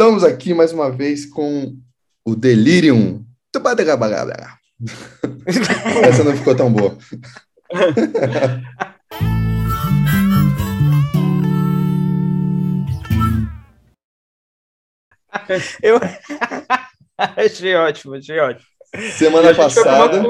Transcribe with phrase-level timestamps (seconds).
[0.00, 1.76] Estamos aqui mais uma vez com
[2.24, 3.22] o Delirium.
[6.02, 6.96] Essa não ficou tão boa.
[15.82, 16.00] Eu
[17.36, 18.66] achei ótimo, achei ótimo.
[19.18, 20.22] Semana passada.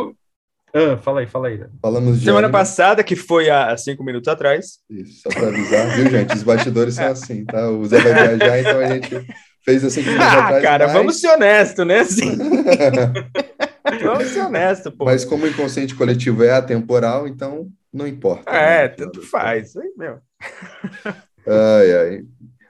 [0.75, 1.65] Ah, fala aí, fala aí.
[1.81, 2.59] Falamos de Semana anime.
[2.59, 4.81] passada, que foi há cinco minutos atrás.
[4.91, 6.35] Isso, só para avisar, viu, gente?
[6.35, 7.71] Os bastidores são assim, tá?
[7.71, 9.27] O Zé vai viajar, então a gente
[9.65, 10.63] fez assim que Ah, atrás.
[10.63, 10.93] cara, mas...
[10.95, 12.01] vamos ser honestos, né?
[12.01, 12.37] Assim,
[14.03, 15.05] vamos ser honestos, pô.
[15.05, 18.51] mas como o inconsciente coletivo é atemporal, então não importa.
[18.51, 18.89] É, né?
[18.89, 19.77] tanto faz.
[19.77, 20.19] Aí, meu.
[21.47, 22.23] Ai, ai.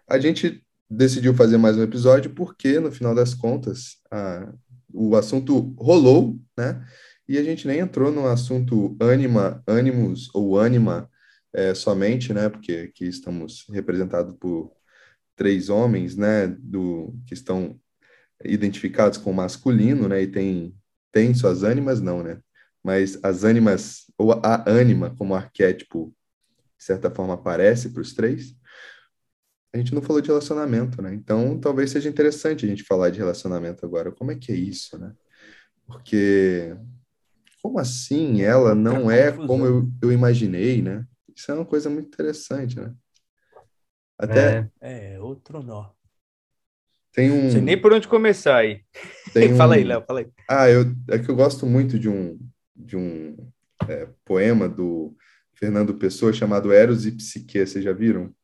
[0.09, 4.53] A gente decidiu fazer mais um episódio porque, no final das contas, a-
[4.93, 6.81] o assunto rolou, né?
[7.29, 11.09] E a gente nem entrou no assunto anima, animus ou anima
[11.53, 12.49] é, somente, né?
[12.49, 14.73] Porque aqui estamos representados por
[15.41, 16.47] três homens, né?
[16.47, 17.81] Do, que estão
[18.45, 20.21] identificados com o masculino, né?
[20.21, 20.77] E tem,
[21.11, 22.39] tem suas ânimas, não, né?
[22.85, 26.15] Mas as ânimas, ou a ânima como arquétipo,
[26.77, 28.55] de certa forma, aparece para os três
[29.73, 31.15] a gente não falou de relacionamento, né?
[31.15, 34.11] Então, talvez seja interessante a gente falar de relacionamento agora.
[34.11, 35.13] Como é que é isso, né?
[35.87, 36.77] Porque
[37.63, 39.47] como assim ela não é confusão.
[39.47, 41.07] como eu, eu imaginei, né?
[41.35, 42.93] Isso é uma coisa muito interessante, né?
[44.23, 45.91] Até É, É, outro nó.
[47.13, 48.83] tem um Não sei nem por onde começar aí.
[49.33, 50.29] tem Fala um- aí, Léo, fala aí.
[50.49, 52.39] Ah, eu, é que eu gosto muito de um,
[52.77, 53.37] de um
[53.89, 55.17] é, poema do
[55.55, 57.65] Fernando Pessoa chamado Eros e Psique.
[57.67, 58.35] Vocês já viram?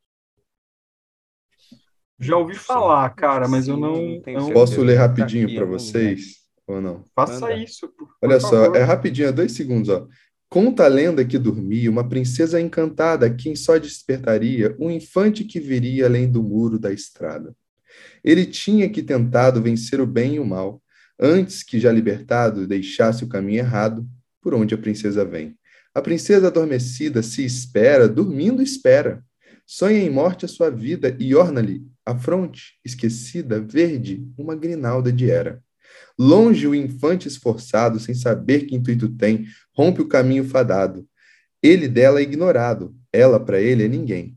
[2.19, 3.93] já ouvi falar, cara, mas eu Sim, não.
[4.15, 4.53] não tenho não-.
[4.53, 7.05] Posso ler Tá rapidinho aqui, para eu vou vocês ou não?
[7.15, 7.55] Faça Manda.
[7.57, 7.89] isso.
[7.89, 8.77] por- por Olha só, favor.
[8.77, 10.09] é rapidinho, é dois segundos, ó.
[10.49, 16.07] Conta a lenda que dormia uma princesa encantada, quem só despertaria um infante que viria
[16.07, 17.55] além do muro da estrada.
[18.23, 20.81] Ele tinha que tentado vencer o bem e o mal,
[21.19, 24.07] antes que já libertado deixasse o caminho errado,
[24.41, 25.57] por onde a princesa vem.
[25.93, 29.25] A princesa adormecida se espera, dormindo espera.
[29.67, 35.29] Sonha em morte a sua vida e orna-lhe a fronte, esquecida, verde, uma grinalda de
[35.29, 35.61] era.
[36.19, 41.07] Longe o infante esforçado, sem saber que intuito tem, rompe o caminho fadado.
[41.63, 44.37] Ele dela é ignorado, ela para ele é ninguém.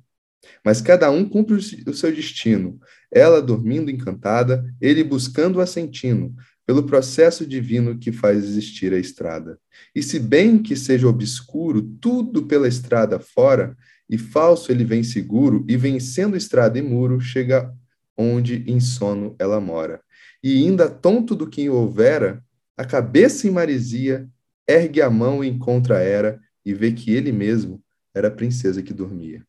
[0.64, 2.80] Mas cada um cumpre o se- o seu destino,
[3.12, 6.36] ela dormindo encantada, ele buscando o assentino,
[6.66, 9.58] pelo processo divino que faz existir a estrada.
[9.96, 13.76] E se bem que seja obscuro tudo pela estrada fora,
[14.10, 17.74] e falso ele vem seguro, e vencendo estrada e muro, chega
[18.18, 20.02] onde em sono ela mora.
[20.44, 22.44] E ainda tonto do que houvera,
[22.78, 24.28] a cabeça em maresia,
[24.68, 27.82] ergue a mão e encontra a era, e vê que ele mesmo
[28.14, 29.46] era a princesa que dormia.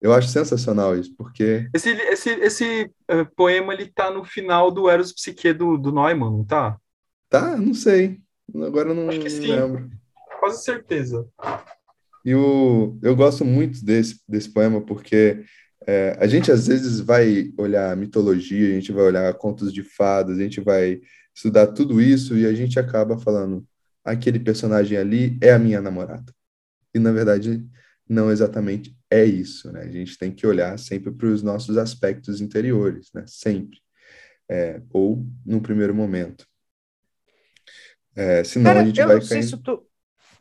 [0.00, 4.88] Eu acho sensacional isso, porque Esse, esse, esse eh, poema ele tá no final do
[4.88, 6.78] Eros Psique do, do Neumann, não tá?
[7.30, 8.20] tá, não sei.
[8.54, 9.46] Agora eu não, Acho que sim.
[9.46, 9.90] lembro.
[10.38, 11.26] Quase certeza.
[12.24, 15.42] E o, eu gosto muito desse, desse poema porque
[15.86, 20.38] é, a gente às vezes vai olhar mitologia, a gente vai olhar contos de fadas,
[20.38, 21.00] a gente vai
[21.34, 23.66] estudar tudo isso e a gente acaba falando
[24.04, 26.32] aquele personagem ali é a minha namorada.
[26.94, 27.66] E na verdade
[28.08, 29.82] não exatamente é isso, né?
[29.82, 33.24] A gente tem que olhar sempre para os nossos aspectos interiores, né?
[33.26, 33.78] Sempre.
[34.48, 36.46] É, ou num primeiro momento.
[38.14, 39.86] É, senão Cara, a gente eu vai não sei se tô...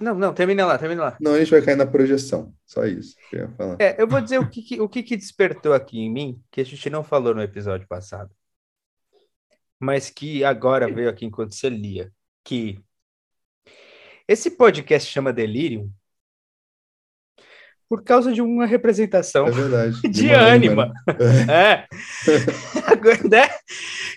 [0.03, 1.17] Não, não, termina lá, termina lá.
[1.21, 2.53] Não, a gente vai cair na projeção.
[2.65, 3.77] Só isso que eu ia falar.
[3.79, 6.59] É, eu vou dizer o que, que- o que, que despertou aqui em mim, que
[6.61, 8.29] a gente não falou no episódio passado,
[9.79, 12.11] mas que agora veio aqui enquanto você lia,
[12.43, 12.79] que
[14.27, 15.89] esse podcast chama Delirium
[17.89, 20.01] por causa de uma representação É verdade.
[20.09, 20.93] de uma ânima.
[21.47, 21.53] né?
[21.53, 21.87] É.
[22.91, 23.49] Agora, né?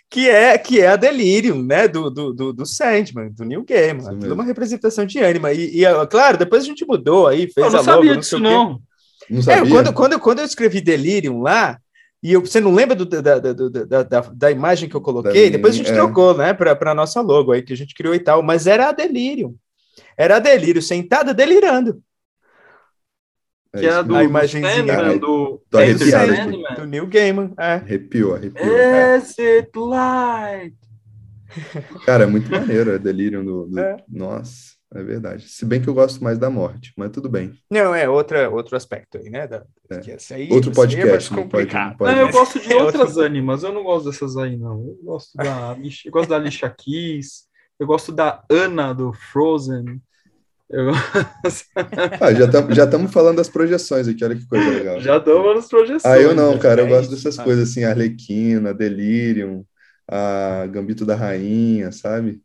[0.09, 1.89] Que é, que é a Delirium, né?
[1.89, 4.01] Do, do, do, do Sandman, do New Game.
[4.01, 5.53] Aquilo é uma representação de ânima.
[5.53, 8.13] E, e, ah, claro, depois a gente mudou aí, fez Eu não a logo, sabia
[8.15, 8.81] não disso, não.
[9.29, 9.71] Não É, sabia?
[9.71, 11.79] quando, quando, quando eu escrevi Delirium lá,
[12.23, 15.51] e eu- você não lembra do- da, da, da, da, da imagem que eu coloquei?
[15.51, 15.95] Depois a gente é.
[15.95, 18.89] trocou, né, para a nossa logo aí, que a gente criou e tal, mas era
[18.89, 19.55] a Delirium.
[20.17, 22.01] Era a Delírio sentada delirando.
[23.77, 24.75] É Que é a do, A imagenzinha.
[24.75, 26.43] Sandman, Ai, do, é, do arrepiado aqui.
[26.43, 26.75] Sandman.
[26.77, 27.55] Do Neil Gaiman.
[27.59, 27.73] É.
[27.75, 28.77] Arrepiou, arrepiou.
[28.77, 30.75] Exit Light.
[32.05, 33.97] Cara, é muito maneiro, é delírio do, do- É.
[34.09, 35.49] Nossa, é verdade.
[35.49, 37.53] Se bem que eu gosto mais da morte, mas tudo bem.
[37.71, 39.47] Não, é outra, outro aspecto aí, né?
[39.47, 40.35] Da, É.
[40.35, 42.15] aí, Outro é podcast, não pode, não pode.
[42.15, 44.81] Não, eu gosto de É outro- outras animas, eu não gosto dessas aí, não.
[44.87, 47.45] Eu gosto da eu gosto da Alicia Keys,
[47.79, 50.01] eu gosto da Anna do Frozen.
[50.69, 50.91] Eu...
[52.21, 55.01] ah, já estamos já falando das projeções aqui, olha que coisa legal.
[55.01, 56.05] Já estamos nas projeções.
[56.05, 59.65] Ah, eu não, cara, eu gosto dessas coisas assim, Arlequina, Delirium,
[60.09, 62.41] a Gambito da Rainha, sabe?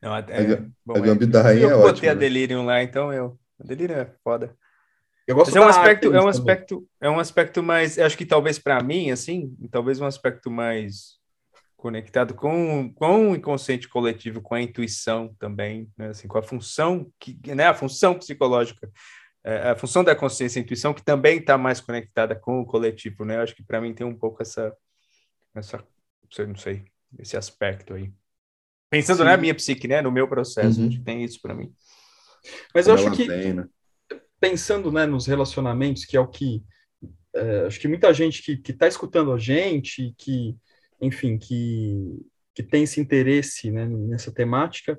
[0.00, 1.88] Não, é, a, bom, a Gambito da Rainha eu é ótimo.
[1.88, 3.38] Eu botei a Delirium lá, então eu.
[3.60, 4.56] A Delirium é foda.
[5.26, 6.28] Eu gosto Mas é um aspecto, é um também.
[6.28, 11.21] aspecto, é um aspecto mais, acho que talvez para mim, assim, talvez um aspecto mais
[11.82, 16.10] conectado com, com o inconsciente coletivo, com a intuição também, né?
[16.10, 18.88] assim, com a função que, né, a função psicológica,
[19.42, 23.24] é, a função da consciência e intuição que também está mais conectada com o coletivo,
[23.24, 23.38] né?
[23.38, 24.72] Acho que para mim tem um pouco essa,
[25.56, 25.84] essa,
[26.46, 26.84] não sei,
[27.18, 28.12] esse aspecto aí.
[28.88, 29.24] Pensando Sim.
[29.24, 30.86] na minha psique, né, no meu processo, Uhum.
[30.86, 31.74] acho que tem isso para mim.
[32.72, 33.66] Mas eu Como acho ela que, vem, né?
[34.38, 36.62] pensando né, nos relacionamentos, que é o que
[37.34, 40.56] é, acho que muita gente que está escutando a gente, que,
[41.02, 44.98] enfim, que, que tem esse interesse né, nessa temática,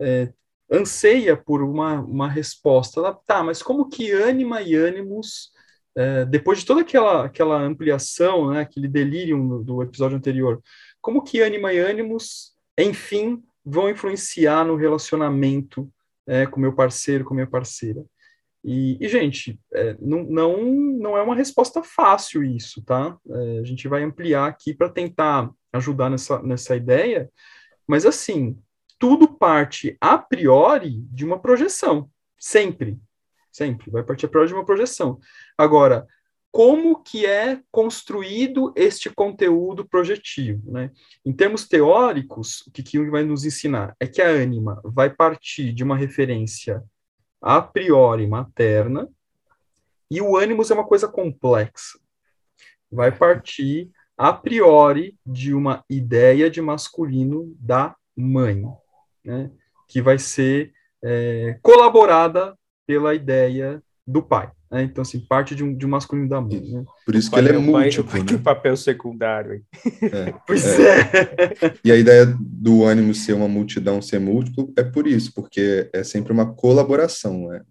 [0.00, 0.32] é,
[0.72, 2.98] anseia por uma, uma resposta.
[2.98, 5.50] Ela, Tá, mas como que ânima e ânimos,
[5.94, 10.62] é, depois de toda aquela, aquela ampliação, né, aquele delírio do episódio anterior,
[11.00, 15.92] como que ânima e ânimos, enfim, vão influenciar no relacionamento
[16.26, 18.02] é, com meu parceiro, com minha parceira?
[18.64, 23.16] E, e, gente, é, não, não, não é uma resposta fácil isso, tá?
[23.28, 27.30] É, a gente vai ampliar aqui para tentar ajudar nessa, nessa ideia,
[27.86, 28.58] mas assim,
[28.98, 32.08] tudo parte a priori de uma projeção,
[32.38, 32.98] sempre,
[33.52, 35.18] sempre, vai partir a priori de uma projeção.
[35.58, 36.06] Agora,
[36.50, 40.90] como que é construído este conteúdo projetivo, né?
[41.26, 45.72] Em termos teóricos, o que Jung vai nos ensinar é que a ânima vai partir
[45.72, 46.80] de uma referência
[47.46, 49.06] a priori materna,
[50.10, 51.98] e o ânimos é uma coisa complexa.
[52.90, 58.64] Vai partir a priori de uma ideia de masculino da mãe,
[59.22, 59.50] né?
[59.86, 64.50] que vai ser é, colaborada pela ideia do pai.
[64.74, 64.82] Né?
[64.82, 66.60] Então, assim, parte de um, de um masculino da mãe.
[66.60, 66.84] Né?
[67.06, 68.26] Por isso que ele é múltiplo, pai, né?
[68.26, 69.52] Que papel secundário.
[69.52, 69.62] Aí.
[70.10, 71.00] É, Pois é.
[71.00, 71.74] é.
[71.84, 76.02] E a ideia do ânimo ser uma multidão, ser múltiplo, é por isso, porque é
[76.02, 77.62] sempre uma colaboração, né?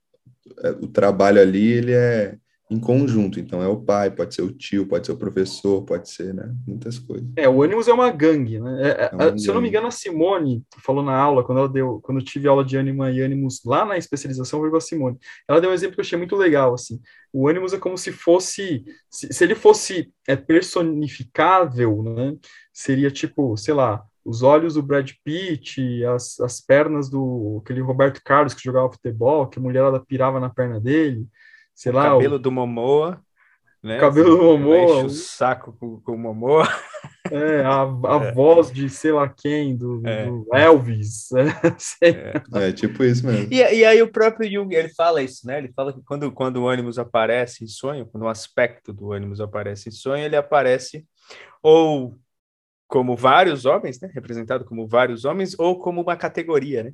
[0.64, 2.36] É, O trabalho ali, ele é
[2.74, 6.10] em conjunto, então é o pai, pode ser o tio, pode ser o professor, pode
[6.10, 6.54] ser, né?
[6.68, 7.28] Muitas coisas.
[7.38, 8.81] É, o ânimos é uma gangue, né?
[8.81, 9.70] É, é, É uma se eu não me gangue.
[9.70, 13.12] engano, a Simone falou na aula, quando ela deu, quando eu tive aula de ânima
[13.12, 15.18] e ânimos lá na especialização, foi com a Simone.
[15.48, 17.00] Ela deu um exemplo que eu achei muito legal, assim.
[17.31, 22.36] O ânimos é como se fosse, se, se ele fosse é, personificável, né?
[22.72, 28.22] Seria tipo, sei lá, os olhos do Brad Pitt, as, as pernas do aquele Roberto
[28.24, 31.28] Carlos que jogava futebol, que a mulherada pirava na perna dele,
[31.74, 33.22] sei O lá, cabelo do Momoa.
[33.81, 34.00] Né?
[34.00, 36.68] cabelo do Momoa, Enche o- o saco com, com o Momoa.
[37.31, 40.25] É, a, a voz de sei lá quem, do, É.
[40.25, 41.30] do Elvis.
[41.34, 41.54] né?
[41.78, 42.16] Sei.
[42.56, 43.52] É tipo isso mesmo.
[43.52, 45.58] E, e aí o próprio Jung, ele fala isso, né?
[45.58, 49.42] Ele fala que quando, quando o ânimos aparece em sonho, quando um aspecto do ânimos
[49.42, 51.06] aparece em sonho, ele aparece
[51.64, 52.16] ou
[52.88, 54.10] como vários homens, né?
[54.14, 56.94] Representado como vários homens, ou como uma categoria, né?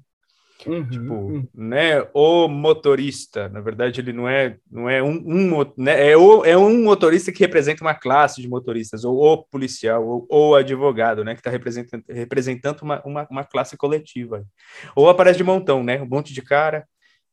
[0.67, 1.47] Uhum, Tipo, uhum.
[1.53, 2.01] né?
[2.13, 6.11] O motorista, na verdade, ele não é, não é um, um né?
[6.11, 10.49] é, o, é um motorista que representa uma classe de motoristas, ou o policial, ou
[10.51, 11.33] o advogado, né?
[11.33, 14.45] Que está representando, representando uma, uma, uma classe coletiva.
[14.95, 16.01] Ou aparece de montão, né?
[16.01, 16.85] Um monte de cara,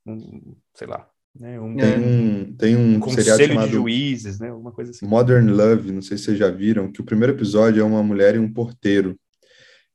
[0.07, 1.09] um, sei lá,
[1.39, 1.61] né?
[1.61, 4.51] Um, Tem um, tem um um seriado conselho de chamado juízes, né?
[4.51, 5.07] Alguma coisa assim.
[5.07, 8.37] Modern Love, não sei se vocês já viram, que o primeiro episódio é uma mulher
[8.37, 9.17] e um porteiro.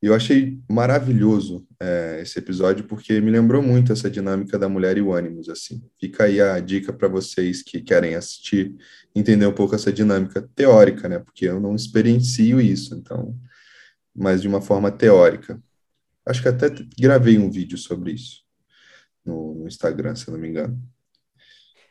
[0.02, 4.98] E eu achei maravilhoso é, esse episódio, porque me lembrou muito essa dinâmica da mulher
[4.98, 5.84] e o ânimos, assim.
[6.00, 8.76] Fica aí a dica para vocês que querem assistir,
[9.16, 11.20] entender um pouco essa dinâmica teórica, né?
[11.20, 13.36] Porque eu não experiencio isso, então,
[14.16, 15.62] mas de uma forma teórica.
[16.26, 18.42] Acho que até gravei um vídeo sobre isso
[19.26, 20.82] no, no Instagram, se não me engano.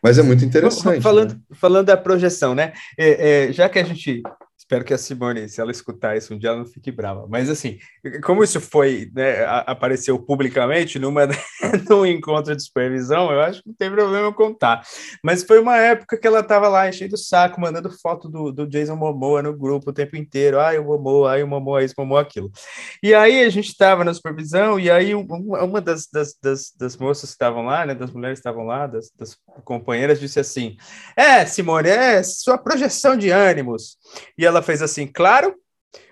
[0.02, 1.02] Mas é muito interessante.
[1.02, 1.40] Falando, né?
[1.52, 2.72] falando da projeção, né?
[2.98, 4.22] É, é, já que a gente.
[4.70, 7.26] Espero que a Simone, se ela escutar isso um dia, ela não fique brava.
[7.28, 7.76] Mas assim,
[8.22, 11.26] como isso foi, né, apareceu publicamente numa,
[11.90, 14.86] num encontro de supervisão, eu acho que não tem problema eu contar.
[15.24, 18.64] Mas foi uma época que ela estava lá enchendo o saco, mandando foto do, do
[18.64, 20.60] Jason Momoa no grupo o tempo inteiro.
[20.60, 22.48] Ai, o Momoa, ai, o Momoa, isso, o Momoa, aquilo.
[23.02, 26.70] E aí a gente estava na supervisão, e aí um- uma, uma das, das, das,
[26.78, 30.38] das moças que estavam lá, né, das mulheres que estavam lá, das, das companheiras, disse
[30.38, 30.76] assim:
[31.16, 33.98] É, Simone, é sua projeção de ânimos.
[34.38, 35.54] E ela fez assim: Claro,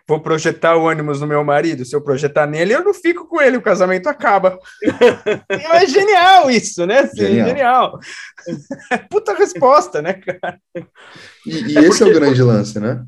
[0.06, 1.84] vou projetar o ânimos no meu marido.
[1.84, 4.58] Se eu projetar nele, eu não fico com ele, o casamento acaba.
[5.48, 7.00] é genial isso, né?
[7.00, 7.48] Assim, Genial.
[7.48, 8.00] genial.
[9.10, 10.58] Puta resposta, né, cara?
[11.46, 13.04] E, e É esse é o porque- grande lance, né?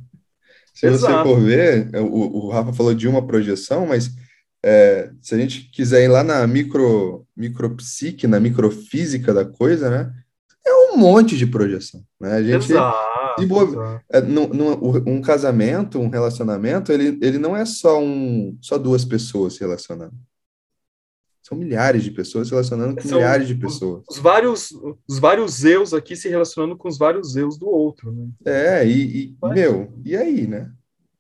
[0.74, 1.28] Se você Exato.
[1.28, 4.10] for ver, é, o, o Rafa falou de uma projeção, mas
[4.64, 10.10] é, se a gente quiser ir lá na micro, micropsique, na microfísica da coisa, né?
[10.66, 12.32] É um monte de projeção, né?
[12.34, 12.96] A gente Exato,
[13.44, 14.04] exato.
[14.10, 14.20] é,
[15.06, 20.14] um casamento, um relacionamento, ele, ele não é só um, só duas pessoas se relacionando.
[21.42, 24.04] São milhares de pessoas se relacionando com São milhares de pessoas.
[24.08, 24.70] Os vários,
[25.08, 28.28] os vários eus aqui se relacionando com os vários eus do outro, né?
[28.44, 30.70] É, e, e, meu, e aí, né?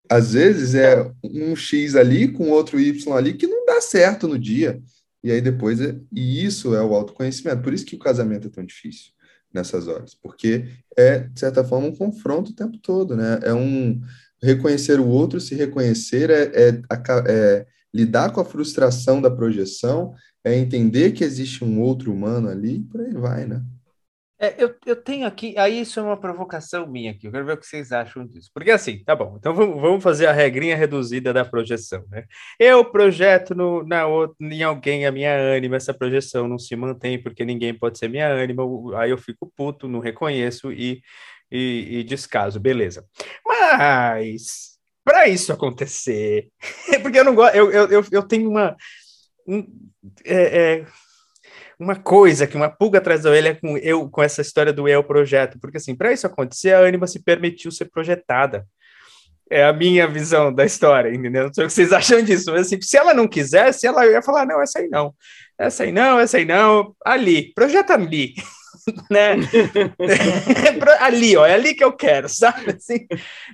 [0.08, 4.38] Às vezes é um X ali com outro Y ali que não dá certo no
[4.38, 4.80] dia.
[5.22, 7.62] E aí depois, é, e isso é o autoconhecimento.
[7.62, 9.12] Por isso que o casamento é tão difícil
[9.52, 10.66] nessas horas, porque
[10.96, 13.40] é, de certa forma, um confronto o tempo todo, né?
[13.42, 14.00] É um
[14.42, 16.82] reconhecer o outro, se reconhecer, é, é,
[17.28, 20.14] é lidar com a frustração da projeção,
[20.44, 23.62] é entender que existe um outro humano ali, por aí vai, né?
[24.42, 27.52] É, eu, eu tenho aqui, aí isso é uma provocação minha aqui, eu quero ver
[27.52, 28.50] o que vocês acham disso.
[28.54, 32.24] Porque assim, tá bom, então vamos, vamos fazer a regrinha reduzida da projeção, né?
[32.58, 34.04] Eu projeto no, na,
[34.40, 38.28] em alguém a minha ânima, essa projeção não se mantém porque ninguém pode ser minha
[38.28, 38.62] ânima,
[38.98, 41.02] aí eu fico puto, não reconheço e,
[41.50, 43.04] e, e descaso, beleza.
[43.46, 46.48] Mas, para isso acontecer,
[47.02, 48.74] porque eu não gosto, eu, eu, eu, eu tenho uma.
[49.46, 49.66] um-
[50.24, 50.86] é, é,
[51.80, 55.02] uma coisa que uma pulga atrás da orelha com eu com essa história do eu
[55.02, 58.66] projeto, porque assim, para isso acontecer, a Anima se permitiu ser projetada.
[59.52, 61.46] É a minha visão da história, entendeu?
[61.46, 64.22] Não sei o que vocês acham disso, mas assim, se ela não quisesse, ela ia
[64.22, 65.14] falar, não, essa aí não,
[65.58, 68.34] essa aí não, essa aí não, ali, projeta ali,
[69.10, 69.36] né?
[71.00, 72.70] Ali, ó, é ali que eu quero, sabe?
[72.70, 73.06] Assim,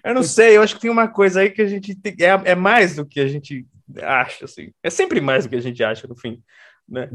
[0.04, 2.50] eu não sei, eu acho que tem uma coisa aí que a gente tem, é,
[2.50, 3.64] é mais do que a gente
[4.02, 6.42] acha, assim, é sempre mais do que a gente acha no fim,
[6.88, 7.08] né?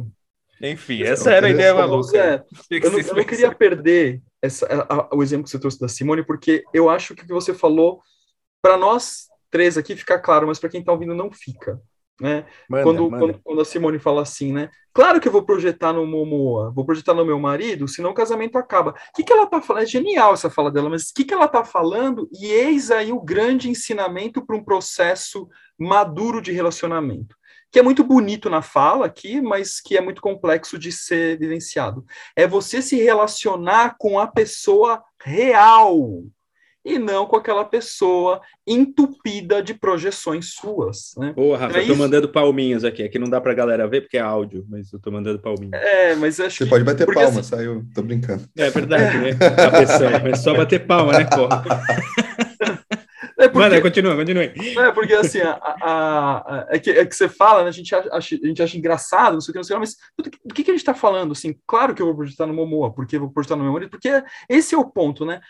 [0.61, 2.17] Enfim, essa era a ideia maluca.
[2.17, 5.49] É, que que eu, não, eu não queria perder essa, a- a- o exemplo que
[5.49, 8.01] você trouxe da Simone, porque eu acho que o que você falou,
[8.61, 11.79] para nós três aqui fica claro, mas para quem está ouvindo não fica.
[12.21, 12.45] Né?
[12.69, 13.17] Manda, quando, manda.
[13.17, 14.69] quando, quando a Simone fala assim, né?
[14.93, 18.57] Claro que eu vou projetar no Momoa, vou projetar no meu marido, senão o casamento
[18.59, 18.91] acaba.
[18.91, 19.83] O que, que ela tá falando?
[19.83, 22.29] É genial essa fala dela, mas o que, que ela tá falando?
[22.31, 25.49] E eis aí o grande ensinamento para um processo
[25.79, 27.35] maduro de relacionamento.
[27.71, 32.05] Que é muito bonito na fala aqui, mas que é muito complexo de ser vivenciado.
[32.35, 36.23] É você se relacionar com a pessoa real
[36.83, 41.31] e não com aquela pessoa entupida de projeções suas, né?
[41.33, 43.03] Boa, Rafa, É eu tô mandando palminhas aqui.
[43.03, 45.73] Aqui não dá pra galera ver porque é áudio, mas eu tô mandando palminhas.
[45.73, 48.43] É, mas acho Você que pode bater porque, palma, assim, saiu, tô brincando.
[48.57, 49.35] É verdade, né?
[49.55, 51.63] Cabeção, mas só bater palma, né, porra?
[53.41, 54.53] É porque, Manda, continua, continue.
[54.77, 57.93] é porque assim, a, a- a- é, que, é que você fala, né, a, gente
[57.95, 60.23] acha, a gente acha engraçado, não sei o que, não sei o que, mas do
[60.23, 61.31] que, do que que a gente está falando?
[61.31, 64.09] Assim, claro que eu vou projetar no Momoa, porque eu vou projetar no marido, porque
[64.47, 65.41] esse é o ponto, né?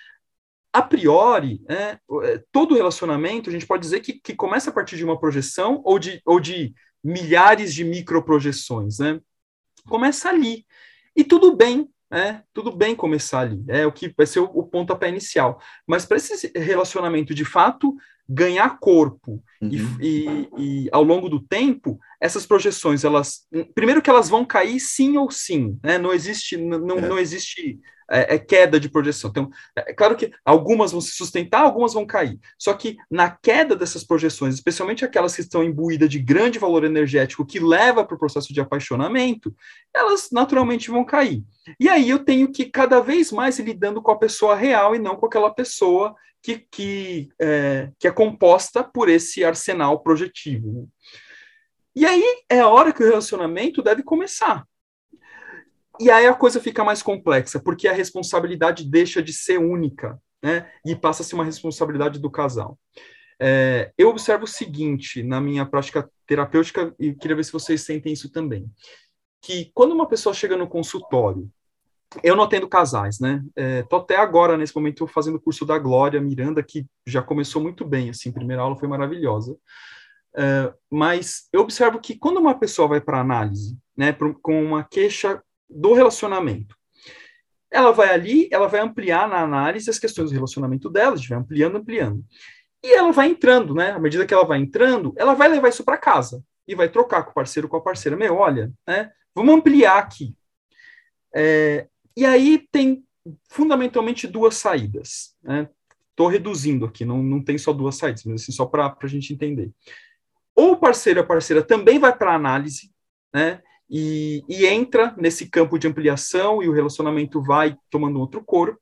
[0.74, 4.96] A priori, né, é, todo relacionamento, a gente pode dizer que, que começa a partir
[4.96, 9.20] de uma projeção ou de, ou de milhares de microprojeções, né?
[9.90, 10.66] Começa ali.
[11.14, 12.44] E tudo bem, né?
[12.54, 13.64] Tudo bem começar ali.
[13.68, 15.60] É o que vai ser o, o pontapé inicial.
[15.88, 17.96] Mas para esse relacionamento de fato
[18.28, 19.98] ganhar corpo e, Uhum.
[20.02, 25.18] e- e, ao longo do tempo, essas projeções, elas primeiro que elas vão cair sim
[25.18, 25.98] ou sim, né?
[25.98, 27.02] Não existe, não, É.
[27.10, 27.80] não existe
[28.12, 29.30] é, é queda de projeção.
[29.30, 32.40] Então, é claro que algumas vão se sustentar, algumas vão cair.
[32.60, 37.46] Só que na queda dessas projeções, especialmente aquelas que estão imbuídas de grande valor energético
[37.46, 39.56] que leva para o processo de apaixonamento,
[39.96, 41.44] elas naturalmente vão cair.
[41.80, 45.00] E aí eu tenho que cada vez mais ir lidando com a pessoa real e
[45.00, 50.90] não com aquela pessoa que, que, é, que é composta por esse arsenal projetivo.
[51.96, 54.66] E aí é a hora que o relacionamento deve começar.
[56.02, 60.68] E aí a coisa fica mais complexa, porque a responsabilidade deixa de ser única, né?
[60.84, 62.76] E passa a ser uma responsabilidade do casal.
[63.40, 68.14] É, eu observo o seguinte na minha prática terapêutica, e queria ver se vocês sentem
[68.14, 68.66] isso também.
[69.44, 71.48] Que quando uma pessoa chega no consultório,
[72.24, 73.44] eu não atendo casais, né?
[73.56, 77.62] É, tô até agora, nesse momento, fazendo o curso da Glória Miranda, que já começou
[77.62, 79.56] muito bem, assim, primeira aula foi maravilhosa.
[80.36, 85.40] É, mas eu observo que quando uma pessoa vai para análise, né, com uma queixa
[85.72, 86.76] do relacionamento,
[87.72, 91.30] ela vai ali, ela vai ampliar na análise as questões do relacionamento dela, a gente
[91.30, 92.26] vai ampliando, ampliando.
[92.84, 93.92] E ela vai entrando, né?
[93.92, 97.24] À medida que ela vai entrando, ela vai levar isso para casa e vai trocar
[97.24, 98.18] com o parceiro, com a parceira.
[98.18, 99.12] Meu, olha, né?
[99.34, 100.36] Vamos ampliar aqui.
[101.34, 101.88] É,
[102.18, 103.06] e aí tem
[103.50, 105.70] fundamentalmente duas saídas, né?
[106.10, 109.34] Estou reduzindo aqui, não, não tem só duas saídas, mas assim, só para a gente
[109.34, 109.72] entender.
[110.54, 112.92] Ou o parceiro a parceira também vai para análise,
[113.34, 113.62] né?
[113.92, 118.80] E, e entra nesse campo de ampliação e o relacionamento vai tomando outro corpo.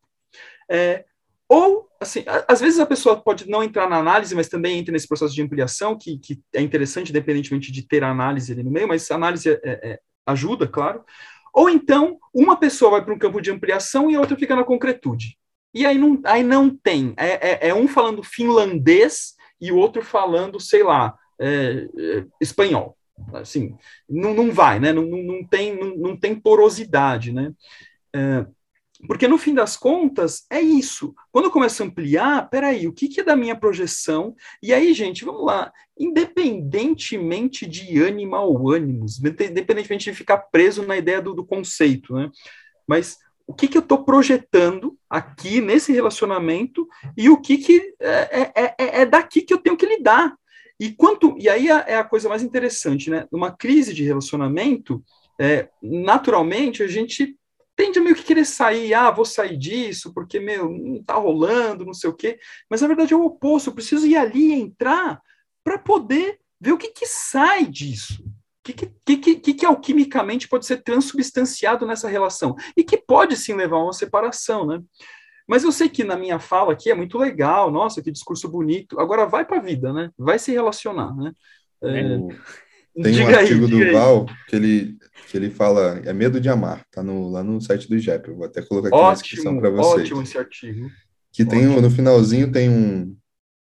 [0.70, 1.04] É,
[1.48, 5.08] ou assim, às vezes a pessoa pode não entrar na análise, mas também entra nesse
[5.08, 8.88] processo de ampliação, que, que é interessante, independentemente de ter a análise ali no meio,
[8.88, 11.04] mas a análise é, é, ajuda, claro.
[11.54, 14.64] Ou então, uma pessoa vai para um campo de ampliação e a outra fica na
[14.64, 15.38] concretude.
[15.74, 17.14] E aí não, aí não tem.
[17.18, 22.96] É, é, é um falando finlandês e o outro falando, sei lá, é, é, espanhol.
[23.34, 23.76] Assim,
[24.08, 24.92] não, não vai, né?
[24.94, 27.54] Não, não, tem, não, não tem porosidade, né?
[28.16, 28.46] É,
[29.08, 31.16] porque no fim das contas é isso.
[31.32, 34.36] Quando eu começo a ampliar, peraí, o que, que é da minha projeção?
[34.62, 35.72] E aí, gente, vamos lá.
[35.98, 42.30] Independentemente de animal ânimos, independentemente de ficar preso na ideia do, do conceito, né?
[42.86, 48.42] Mas o que, que eu estou projetando aqui nesse relacionamento e o que, que é,
[48.42, 50.36] é, é, é, daqui que eu tenho que lidar.
[50.80, 53.28] E quanto e aí é a coisa mais interessante, né?
[53.32, 55.04] Numa crise de relacionamento,
[55.40, 57.38] é, naturalmente a gente
[57.80, 61.86] tende a meio que querer sair, ah, vou sair disso, porque, meu, não tá rolando,
[61.86, 62.38] não sei o quê.
[62.70, 63.70] Mas, na verdade, é o oposto.
[63.70, 65.22] Eu preciso ir ali entrar
[65.64, 68.22] para poder ver o que, que sai disso.
[68.22, 68.74] O que,
[69.06, 72.54] que, que, que, alquimicamente pode ser transubstanciado nessa relação?
[72.76, 74.82] E que pode, sim, levar a uma separação, né?
[75.50, 79.00] Mas eu sei que na minha fala aqui é muito legal, nossa, que discurso bonito.
[79.00, 80.12] Agora vai para a vida, né?
[80.16, 81.32] Vai se relacionar, né?
[81.82, 82.20] É...
[83.02, 86.50] Tem diga um artigo aí, do Val que ele, que ele fala, é medo de
[86.50, 89.14] amar, tá no, lá no site do IGEP, eu vou até colocar aqui ótimo, na
[89.14, 90.02] descrição para vocês.
[90.02, 90.88] Ótimo esse artigo.
[91.34, 93.16] Que tem um, no finalzinho tem um,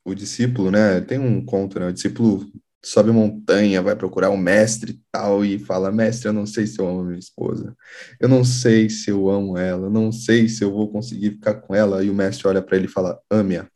[0.04, 2.46] o discípulo, né, tem um conto, né, o discípulo
[2.84, 6.88] sobe montanha, vai procurar um mestre tal, e fala, mestre, eu não sei se eu
[6.88, 7.76] amo minha esposa,
[8.20, 11.56] eu não sei se eu amo ela, eu não sei se eu vou conseguir ficar
[11.56, 13.68] com ela, e o mestre olha para ele e fala, ame-a.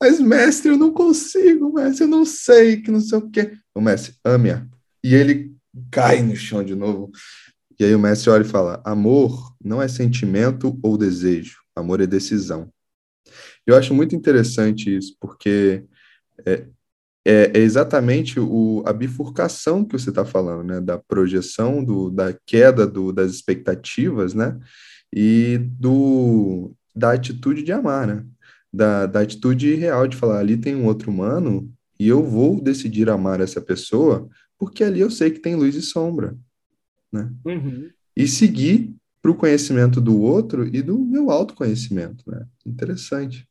[0.00, 3.56] Mas, mestre, eu não consigo, mestre, eu não sei, que não sei o quê.
[3.74, 4.66] O mestre, ame-a.
[5.02, 5.54] E ele
[5.90, 7.10] cai no chão de novo.
[7.78, 12.06] E aí o mestre olha e fala: amor não é sentimento ou desejo, amor é
[12.06, 12.72] decisão.
[13.66, 15.84] Eu acho muito interessante isso, porque
[16.46, 16.66] é,
[17.24, 20.80] é, é exatamente o, a bifurcação que você está falando, né?
[20.80, 24.58] Da projeção, do, da queda do, das expectativas, né?
[25.14, 28.24] E do, da atitude de amar, né?
[28.72, 33.08] Da, da atitude real de falar, ali tem um outro humano e eu vou decidir
[33.08, 34.28] amar essa pessoa
[34.58, 36.36] porque ali eu sei que tem luz e sombra,
[37.12, 37.32] né?
[37.44, 37.90] Uhum.
[38.16, 42.46] E seguir para o conhecimento do outro e do meu autoconhecimento, né?
[42.66, 43.48] Interessante.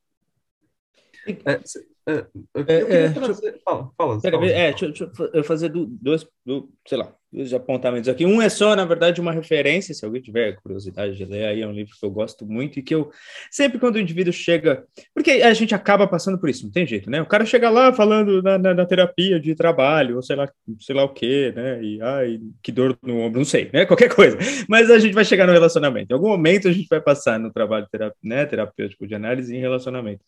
[1.46, 1.62] É,
[2.08, 3.62] é, eu, é, é, trazer...
[3.64, 4.46] fala, fala, fala.
[4.46, 8.26] É, deixa, deixa, eu fazer dois, do, sei lá, dois apontamentos aqui.
[8.26, 11.68] Um é só, na verdade, uma referência, se alguém tiver curiosidade de ler, aí é
[11.68, 13.12] um livro que eu gosto muito e que eu,
[13.50, 17.10] sempre quando o indivíduo chega, porque a gente acaba passando por isso, não tem jeito,
[17.10, 17.22] né?
[17.22, 20.48] O cara chega lá falando na, na, na terapia de trabalho, ou sei lá,
[20.80, 21.84] sei lá o quê, né?
[21.84, 23.86] E, ai, que dor no ombro, não sei, né?
[23.88, 24.38] Qualquer coisa.
[24.68, 26.12] Mas a gente vai chegar no relacionamento.
[26.12, 29.60] Em algum momento a gente vai passar no trabalho terap né, terapêutico de análise em
[29.60, 30.22] relacionamento.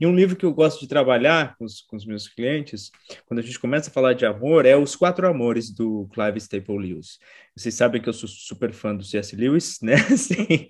[0.00, 2.90] E um livro que eu gosto de trabalhar com os, com os meus clientes,
[3.26, 6.76] quando a gente começa a falar de amor, é Os Quatro Amores, do Clive Staple
[6.76, 7.18] Lewis.
[7.56, 9.36] Vocês sabem que eu sou super fã do C.S.
[9.36, 9.96] Lewis, né?
[10.16, 10.68] Sim.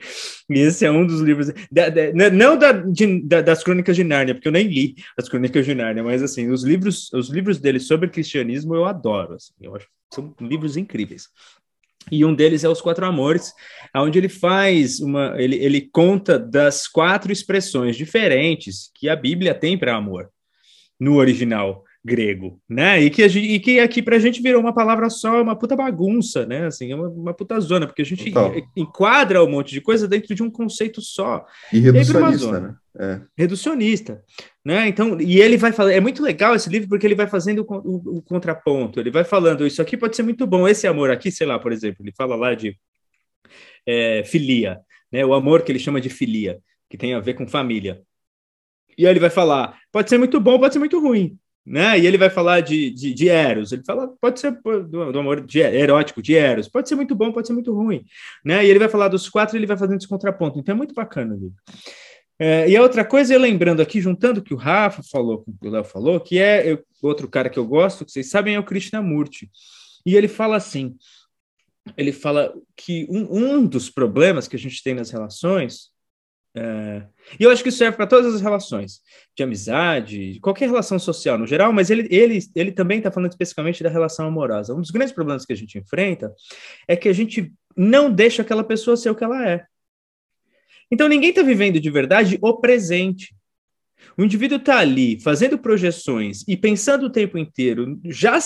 [0.48, 3.96] E esse é um dos livros, da, da, né, não da, de, da, das Crônicas
[3.96, 7.30] de Nárnia, porque eu nem li as Crônicas de Nárnia, mas assim, os livros, os
[7.30, 11.28] livros dele sobre cristianismo eu adoro, assim, eu acho são livros incríveis.
[12.10, 13.52] E um deles é Os Quatro Amores,
[13.94, 15.40] onde ele faz uma.
[15.40, 20.28] Ele, ele conta das quatro expressões diferentes que a Bíblia tem para amor
[20.98, 23.00] no original grego, né?
[23.00, 25.54] E que, a gente, e que aqui para a gente virou uma palavra só, uma
[25.54, 26.66] puta bagunça, né?
[26.66, 28.54] Assim, é uma, uma puta zona, porque a gente Total.
[28.74, 31.44] enquadra um monte de coisa dentro de um conceito só.
[31.70, 32.74] E reducionista, né?
[32.98, 33.20] É.
[33.36, 34.24] Reducionista,
[34.64, 34.88] né?
[34.88, 37.74] Então, e ele vai falar, é muito legal esse livro porque ele vai fazendo o,
[37.74, 41.30] o, o contraponto, ele vai falando, isso aqui pode ser muito bom, esse amor aqui,
[41.30, 42.76] sei lá, por exemplo, ele fala lá de
[43.86, 44.80] é, filia,
[45.12, 45.24] né?
[45.24, 46.58] O amor que ele chama de filia,
[46.88, 48.00] que tem a ver com família.
[48.96, 51.98] E aí ele vai falar, pode ser muito bom, pode ser muito ruim né?
[51.98, 53.72] E ele vai falar de, de, de Eros.
[53.72, 56.68] Ele fala, pode ser do, do, amor de, erótico, de Eros.
[56.68, 58.04] Pode ser muito bom, pode ser muito ruim,
[58.44, 58.64] né?
[58.64, 60.58] E ele vai falar dos quatro, ele vai fazendo esse contraponto.
[60.58, 61.38] Então é muito bacana?
[62.38, 65.68] É, e a outra coisa, eu lembrando aqui, juntando o que o Rafa falou, o
[65.68, 68.64] Léo falou, que é eu, outro cara que eu gosto, que vocês sabem, é o
[68.64, 69.50] Krishnamurti.
[70.06, 70.96] E ele fala assim:
[71.96, 75.90] ele fala que um, um dos problemas que a gente tem nas relações
[76.54, 77.02] é,
[77.38, 79.00] e eu acho que isso serve para todas as relações,
[79.36, 83.82] de amizade, qualquer relação social no geral, mas ele, ele, ele também está falando especificamente
[83.82, 84.74] da relação amorosa.
[84.74, 86.34] Um dos grandes problemas que a gente enfrenta
[86.88, 89.64] é que a gente não deixa aquela pessoa ser o que ela é.
[90.90, 93.32] Então ninguém está vivendo de verdade o presente.
[94.16, 98.38] O indivíduo está ali fazendo projeções e pensando o tempo inteiro, já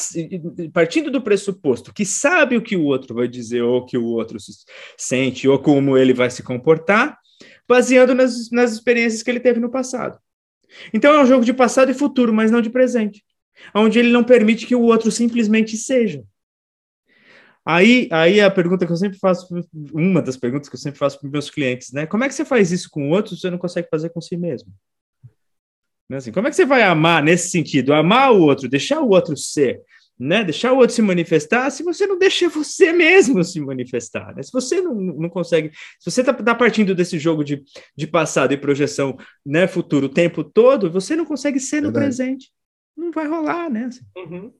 [0.72, 4.04] partindo do pressuposto que sabe o que o outro vai dizer, ou o que o
[4.04, 4.36] outro
[4.98, 7.18] sente, ou como ele vai se comportar,
[7.68, 10.18] baseando nas, nas experiências que ele teve no passado.
[10.92, 13.24] Então é um jogo de passado e futuro, mas não de presente,
[13.74, 16.24] onde ele não permite que o outro simplesmente seja.
[17.66, 19.48] Aí, aí a pergunta que eu sempre faço,
[19.92, 22.06] uma das perguntas que eu sempre faço para meus clientes, né?
[22.06, 24.20] Como é que você faz isso com o outro se você não consegue fazer com
[24.20, 24.70] si mesmo?
[26.06, 27.94] Né, assim, como é que você vai amar nesse sentido?
[27.94, 29.80] Amar o outro, deixar o outro ser,
[30.18, 30.44] né?
[30.44, 34.42] Deixar o outro se manifestar, se você não deixa você mesmo se manifestar, né?
[34.42, 37.62] Se você não, não consegue, se você está tá partindo desse jogo de,
[37.96, 42.04] de passado e projeção, né, futuro o tempo todo, você não consegue ser no Verdade.
[42.06, 42.52] presente.
[42.96, 43.88] Não vai rolar, né?
[44.16, 44.52] Uhum.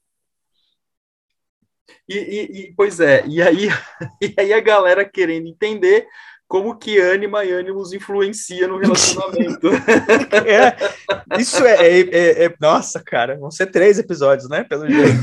[2.09, 3.69] E, e, e, pois é, e aí,
[4.21, 6.07] e aí a galera querendo entender
[6.47, 9.69] como que ânima e ânimos influencia no relacionamento.
[10.47, 14.63] é, isso é, é, é, é, Nossa, cara, vão ser três episódios, né?
[14.65, 15.19] Pelo jeito.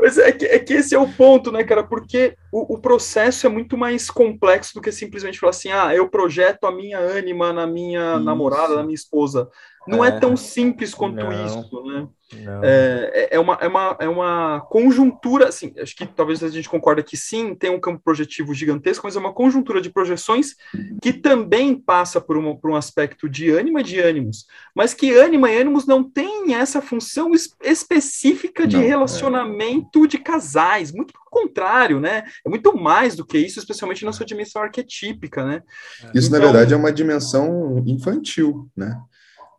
[0.00, 1.82] É, é, que, é que esse é o ponto, né, cara?
[1.82, 6.08] Porque o, o, processo é muito mais complexo do que simplesmente falar assim: ah, eu
[6.08, 8.24] projeto a minha ânima na minha isso.
[8.24, 9.48] namorada, na minha esposa.
[9.86, 11.46] Não é, é tão simples quanto não.
[11.46, 12.08] isso, né?
[12.32, 16.68] É, é, é, uma, é, uma, é uma conjuntura, assim, acho que talvez a gente
[16.68, 20.54] concorda que sim, tem um campo projetivo gigantesco, mas é uma conjuntura de projeções
[21.02, 25.12] que também passa por, uma, por um aspecto de ânima e de ânimos, mas que
[25.12, 28.86] ânima e ânimos não tem essa função es específica de não, é.
[28.86, 30.06] relacionamento é.
[30.06, 32.24] de casais, muito pelo contrário, né?
[32.44, 35.62] É muito mais do que isso, especialmente na sua dimensão arquetípica, né?
[36.14, 39.00] Isso, então, na verdade, é uma dimensão infantil, né?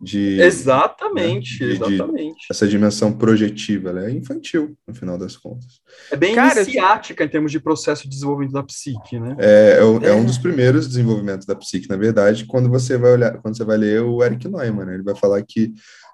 [0.01, 2.39] De exatamente, né, de, exatamente.
[2.39, 5.79] De, essa dimensão projetiva, ela é infantil no final das contas.
[6.09, 9.35] É bem Cara, iniciática em termos de processo de desenvolvimento da psique, né?
[9.37, 13.37] É, é, é, um dos primeiros desenvolvimentos da psique, na verdade, quando você vai olhar,
[13.37, 15.71] quando você vai ler o Eric Neumann, né, ele vai falar que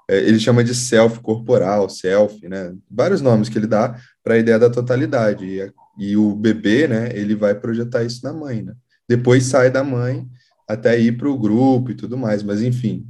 [0.10, 2.74] é, ele chama de self corporal, self, né?
[2.92, 5.46] Vários nomes que ele dá para a ideia da totalidade.
[5.46, 7.10] E, e o bebê, né?
[7.14, 8.74] Ele vai projetar isso na mãe, né?
[9.08, 10.28] Depois sai da mãe
[10.68, 13.08] até ir para o grupo e tudo mais, mas enfim,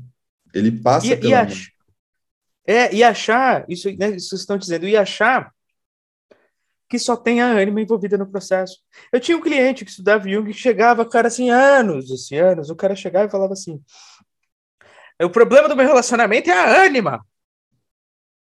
[0.53, 1.67] ele passa e, pela e ach...
[2.65, 5.53] É, e achar, isso, né, isso estão dizendo, e achar
[6.89, 8.79] que só tem a ânima envolvida no processo.
[9.11, 12.75] Eu tinha um cliente que estudava Jung que chegava, cara, assim, anos, assim, anos, o
[12.75, 13.81] cara chegava e falava assim,
[15.21, 17.25] o problema do meu relacionamento é a ânima.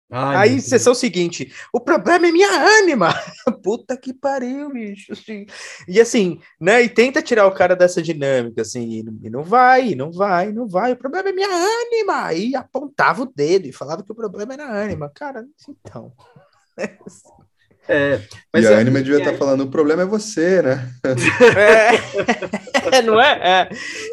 [0.10, 3.10] Ai, Aí, sessão seguinte, o problema é minha ânima.
[3.62, 5.12] Puta que pariu, bicho.
[5.12, 5.46] Assim.
[5.88, 6.82] E assim, né?
[6.82, 10.94] E tenta tirar o cara dessa dinâmica, assim, e não vai, não vai, não vai.
[10.94, 12.34] O problema é minha ânima.
[12.34, 15.12] E apontava o dedo e falava que o problema era a ânima.
[15.14, 16.14] Cara, então.
[17.90, 18.20] É,
[18.56, 20.90] e a Anima devia estar tá falando, o problema é você, né?
[22.90, 23.38] É, não é?
[23.44, 23.68] é?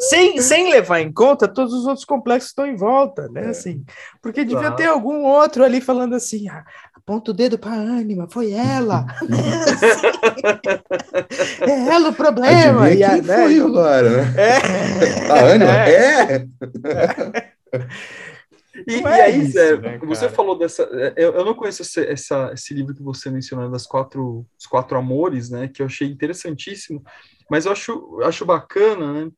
[0.09, 3.45] Sem, sem levar em conta todos os outros complexos que estão em volta, né?
[3.45, 3.49] É.
[3.49, 3.85] Assim,
[4.21, 6.61] porque devia ter algum outro ali falando assim, ah,
[6.93, 9.05] aponta o dedo para a Anima, foi ela.
[11.61, 12.85] é ela o problema.
[12.85, 13.43] Adivinha e a, né?
[13.43, 14.33] foi agora, né?
[14.37, 14.57] É.
[15.31, 15.71] A Anima?
[15.87, 16.45] é.
[18.75, 18.91] é.
[18.91, 20.83] E, e, aí, isso, Zé, né, você falou dessa.
[20.83, 24.65] É, eu, eu não conheço esse, essa, esse livro que você mencionou das quatro, os
[24.65, 25.67] quatro amores, né?
[25.67, 27.03] Que eu achei interessantíssimo,
[27.49, 29.31] mas eu acho, acho bacana, né?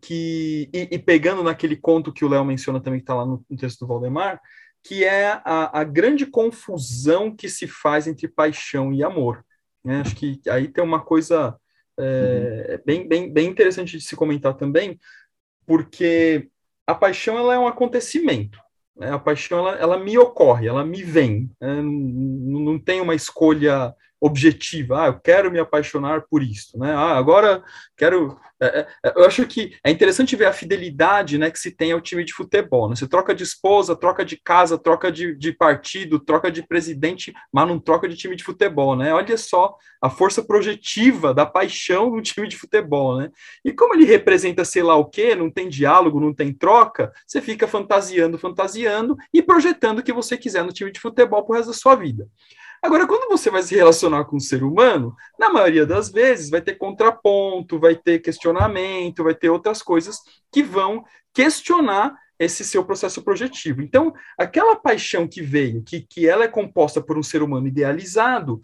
[0.00, 3.44] Que, e, e pegando naquele conto que o Léo menciona também, que está lá no,
[3.48, 4.40] no, texto do Valdemar,
[4.82, 9.44] que é a, a grande confusão que se faz entre paixão e amor.
[9.84, 10.00] Né?
[10.00, 11.54] Acho que aí tem uma coisa
[11.98, 12.82] é, uhum.
[12.86, 14.98] bem, bem, bem interessante de se comentar também,
[15.66, 16.48] porque
[16.86, 18.58] a paixão ela é um acontecimento.
[18.96, 19.10] Né?
[19.10, 21.50] A paixão ela, ela me ocorre, ela me vem.
[21.60, 21.82] Né?
[21.82, 23.94] Não, não tem uma escolha
[24.24, 25.02] objetiva.
[25.02, 26.94] Ah, eu quero me apaixonar por isso, né?
[26.94, 27.62] Ah, agora
[27.94, 28.40] quero.
[28.58, 31.92] É, é, é, eu acho que é interessante ver a fidelidade, né, que se tem
[31.92, 32.88] ao time de futebol.
[32.88, 32.96] Né?
[32.96, 37.68] Você troca de esposa, troca de casa, troca de, de partido, troca de presidente, mas
[37.68, 39.12] não troca de time de futebol, né?
[39.12, 43.30] Olha só a força projetiva da paixão no time de futebol, né?
[43.62, 47.42] E como ele representa sei lá o quê, não tem diálogo, não tem troca, você
[47.42, 51.68] fica fantasiando, fantasiando e projetando o que você quiser no time de futebol pro resto
[51.68, 52.26] da sua vida.
[52.84, 56.60] Agora, quando você vai se relacionar com um ser humano, na maioria das vezes vai
[56.60, 60.18] ter contraponto, vai ter questionamento, vai ter outras coisas
[60.52, 63.80] que vão questionar esse seu processo projetivo.
[63.80, 68.60] Então, aquela paixão que veio, que, que ela é composta por um ser humano idealizado,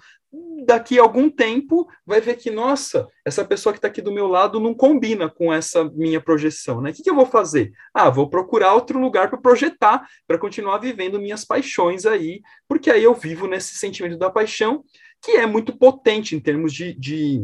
[0.65, 4.27] daqui a algum tempo vai ver que, nossa, essa pessoa que está aqui do meu
[4.27, 6.91] lado não combina com essa minha projeção, né?
[6.91, 7.73] O que, que eu vou fazer?
[7.93, 13.03] Ah, vou procurar outro lugar para projetar, para continuar vivendo minhas paixões aí, porque aí
[13.03, 14.85] eu vivo nesse sentimento da paixão,
[15.23, 17.43] que é muito potente em termos de, de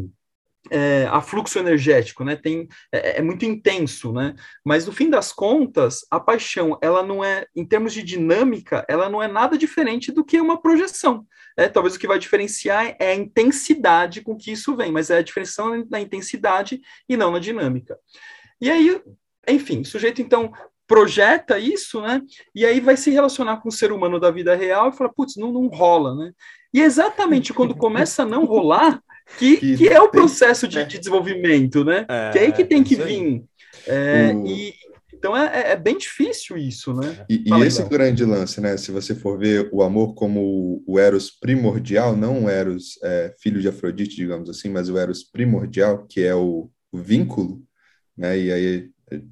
[0.71, 2.35] é, a fluxo energético, né?
[2.35, 4.35] Tem, é, é, muito intenso, né?
[4.65, 9.09] Mas no fim das contas, a paixão, ela não é, em termos de dinâmica, ela
[9.09, 11.25] não é nada diferente do que uma projeção.
[11.57, 15.17] É, talvez o que vai diferenciar é a intensidade com que isso vem, mas é
[15.17, 17.97] a diferença na intensidade e não na dinâmica.
[18.61, 19.01] E aí,
[19.47, 20.51] enfim, o sujeito então
[20.87, 22.21] projeta isso, né?
[22.55, 25.35] E aí vai se relacionar com o ser humano da vida real e fala, putz,
[25.35, 26.31] não, não rola, né?
[26.73, 29.01] E exatamente quando começa a não rolar,
[29.37, 32.05] que, que, que é o processo de, de desenvolvimento, né?
[32.09, 33.43] É, que é aí que tem que vir.
[33.85, 34.47] É, o...
[34.47, 34.73] e,
[35.13, 37.25] então é, é, é, bem difícil isso, né?
[37.29, 38.77] E, e esse grande lance, né?
[38.77, 43.59] Se você for ver o amor como o Eros primordial, não o Eros é, filho
[43.59, 47.61] de Afrodite, digamos assim, mas o Eros primordial, que é o, o vínculo,
[48.15, 48.37] né?
[48.37, 48.89] E aí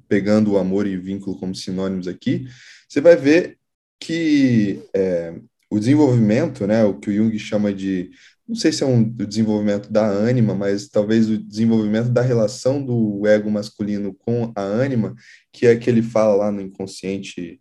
[0.08, 2.46] pegando o amor e vínculo como sinônimos aqui,
[2.88, 3.58] você vai ver
[4.00, 5.34] que é,
[5.70, 8.10] o desenvolvimento, né, o que o Jung chama de,
[8.48, 13.26] não sei se é um desenvolvimento da ânima, mas talvez o desenvolvimento da relação do
[13.26, 15.14] ego masculino com a ânima,
[15.52, 17.60] que é que ele fala lá no inconsciente,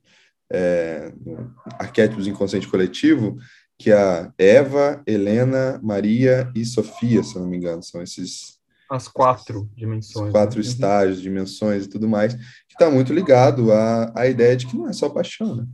[0.52, 3.38] é, no arquétipos inconsciente coletivo,
[3.78, 8.56] que a Eva, Helena, Maria e Sofia, se não me engano, são esses
[8.88, 10.28] as quatro dimensões.
[10.28, 10.66] Os quatro né?
[10.66, 14.88] estágios, dimensões e tudo mais, que está muito ligado à, à ideia de que não
[14.88, 15.66] é só paixão, né?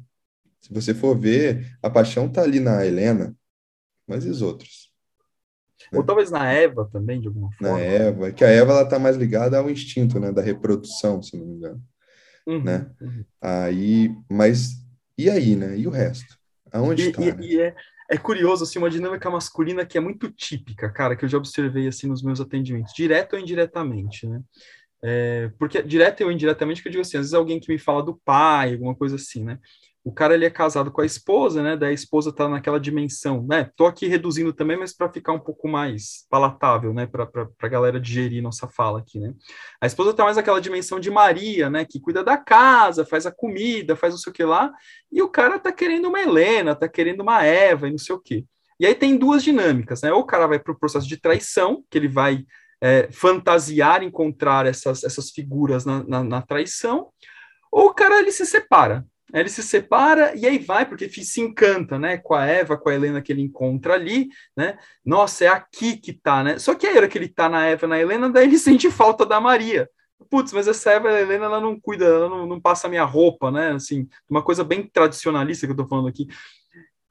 [0.62, 3.36] Se você for ver, a paixão está ali na Helena,
[4.08, 4.91] mas e os outros?
[5.92, 6.00] Né?
[6.00, 7.78] Ou talvez na Eva também, de alguma forma.
[7.78, 11.36] Na Eva, que a Eva ela está mais ligada ao instinto, né, da reprodução, se
[11.36, 11.82] não me engano,
[12.48, 12.90] uhum, né?
[13.02, 13.26] Uhum.
[13.42, 14.82] Aí, mas
[15.18, 15.78] e aí, né?
[15.78, 16.38] E o resto?
[16.72, 17.22] Aonde está?
[17.22, 17.38] E, né?
[17.42, 17.76] e, é,
[18.10, 21.88] é curioso, assim, uma dinâmica masculina que é muito típica, cara, que eu já observei,
[21.88, 24.42] assim, nos meus atendimentos, direto ou indiretamente, né?
[25.04, 28.04] É, porque direto ou indiretamente, que eu digo assim, às vezes alguém que me fala
[28.04, 29.60] do pai, alguma coisa assim, né?
[30.04, 31.78] O cara ele é casado com a esposa, né?
[31.78, 33.70] Daí a esposa tá naquela dimensão, né?
[33.76, 37.06] Tô aqui reduzindo também, mas para ficar um pouco mais palatável, né?
[37.06, 37.30] Para
[37.62, 39.34] a galera digerir nossa fala aqui, né?
[39.80, 41.86] A esposa tá mais naquela dimensão de Maria, né?
[41.86, 44.72] Que cuida da casa, faz a comida, faz não sei o que lá,
[45.12, 48.20] e o cara tá querendo uma Helena, tá querendo uma Eva e não sei o
[48.20, 48.46] que.
[48.80, 50.12] E aí tem duas dinâmicas, né?
[50.12, 52.44] Ou o cara vai para o processo de traição, que ele vai
[52.82, 57.10] é, fantasiar encontrar essas, essas figuras na, na, na traição,
[57.72, 61.98] ou o cara ele se separa, ele se separa e aí vai, porque se encanta,
[61.98, 64.78] né, com a Eva, com a Helena que ele encontra ali, né?
[65.06, 66.60] Nossa, é aqui que tá, né?
[66.60, 69.26] Só que aí, hora que ele tá na Eva, na Helena, daí ele sente falta
[69.26, 69.90] da Maria.
[70.30, 73.04] Putz, mas essa Eva, a Helena, ela não cuida, ela não, não passa a minha
[73.04, 73.72] roupa, né?
[73.72, 76.28] Assim, uma coisa bem tradicionalista que eu tô falando aqui.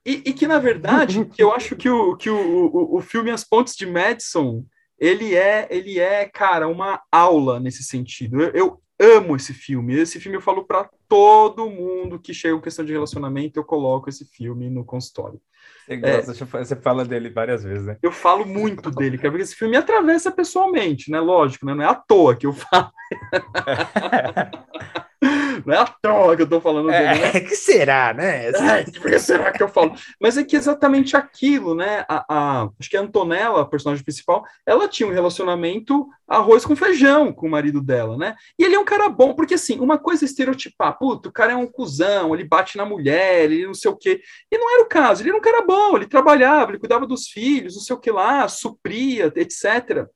[0.06, 3.30] E, e que, na verdade, que eu acho que o, que o, o, o filme
[3.30, 4.64] As Pontes de Madison,
[4.98, 8.40] ele é, ele é, cara, uma aula nesse sentido.
[8.40, 9.94] Eu, eu amo esse filme.
[9.94, 14.08] Esse filme eu falo para todo mundo que chega com questão de relacionamento, eu coloco
[14.08, 15.40] esse filme no consultório.
[15.84, 17.98] Você, gosta, é, você fala dele várias vezes, né?
[18.00, 21.18] Eu falo muito dele, porque esse filme me atravessa pessoalmente, né?
[21.18, 21.74] Lógico, né?
[21.74, 22.92] Não é à toa que eu falo.
[25.66, 27.04] Não é à toa que eu tô falando dele.
[27.04, 27.40] É, né?
[27.40, 28.48] que será, né?
[28.48, 29.94] É, que será que eu falo?
[30.20, 32.04] Mas é que exatamente aquilo, né?
[32.08, 36.76] A, a, acho que a Antonella, a personagem principal, ela tinha um relacionamento arroz com
[36.76, 38.34] feijão com o marido dela, né?
[38.58, 41.52] E ele é um cara bom, porque assim, uma coisa é estereotipar, puto, o cara
[41.52, 44.22] é um cuzão, ele bate na mulher, ele não sei o quê.
[44.50, 47.28] E não era o caso, ele era um cara bom, ele trabalhava, ele cuidava dos
[47.28, 50.06] filhos, não sei o que lá, supria, etc.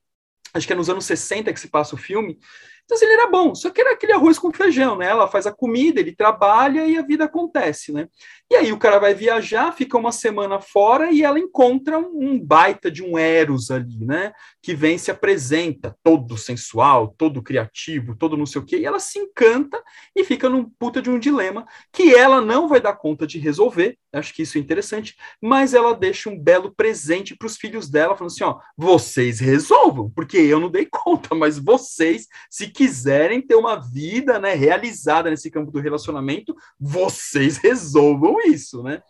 [0.53, 2.39] Acho que é nos anos 60 que se passa o filme.
[2.85, 5.07] Então, assim, ele era bom, só que era aquele arroz com feijão, né?
[5.07, 8.07] Ela faz a comida, ele trabalha e a vida acontece, né?
[8.49, 12.91] E aí o cara vai viajar, fica uma semana fora e ela encontra um, baita
[12.91, 14.33] de um Eros ali, né?
[14.61, 18.99] Que vem se apresenta, todo sensual, todo criativo, todo não sei o quê, e ela
[18.99, 19.81] se encanta
[20.15, 23.97] e fica num puta de um dilema que ela não vai dar conta de resolver,
[24.13, 28.15] acho que isso é interessante, mas ela deixa um belo presente para os filhos dela,
[28.15, 33.55] falando assim: ó, vocês resolvam, porque eu não dei conta, mas vocês, se quiserem ter
[33.55, 39.01] uma vida né, realizada nesse campo do relacionamento, vocês resolvam isso, né?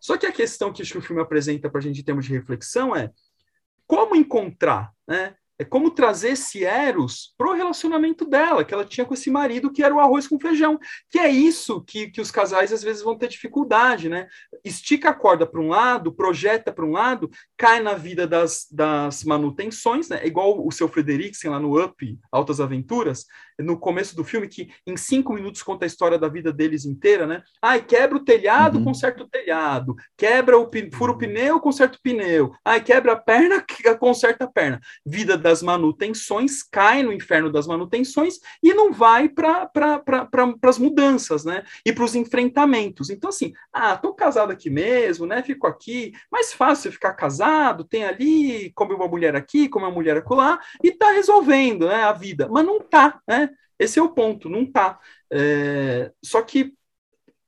[0.00, 2.32] Só que a questão que que o filme apresenta para a gente em termos de
[2.32, 3.10] reflexão é
[3.86, 5.34] como encontrar, né?
[5.56, 9.84] É como trazer esse Eros pro relacionamento dela, que ela tinha com esse marido que
[9.84, 10.80] era o arroz com feijão.
[11.08, 14.26] Que é isso que, que os casais às vezes vão ter dificuldade, né?
[14.64, 19.22] Estica a corda para um lado, projeta para um lado, cai na vida das, das
[19.22, 20.18] manutenções, né?
[20.22, 23.24] É igual o seu Frederiksen lá no Up, Altas Aventuras,
[23.58, 27.26] no começo do filme, que em cinco minutos conta a história da vida deles inteira,
[27.26, 27.42] né?
[27.62, 28.84] Ai, quebra o telhado, uhum.
[28.84, 29.94] conserta o telhado.
[30.16, 32.52] Quebra o fura o pneu, conserta o pneu.
[32.64, 33.64] Ai, quebra a perna,
[33.98, 34.80] conserta a perna.
[35.04, 40.02] Vida das manutenções, cai no inferno das manutenções e não vai para pra,
[40.64, 41.64] as mudanças, né?
[41.84, 43.10] E para os enfrentamentos.
[43.10, 45.42] Então, assim, ah, tô casado aqui mesmo, né?
[45.42, 46.12] Fico aqui.
[46.30, 50.90] Mais fácil ficar casado, tem ali, come uma mulher aqui, come uma mulher acolá, e
[50.90, 52.48] tá resolvendo né, a vida.
[52.50, 53.43] Mas não tá, né?
[53.78, 54.98] Esse é o ponto, não tá.
[55.30, 56.74] É, só que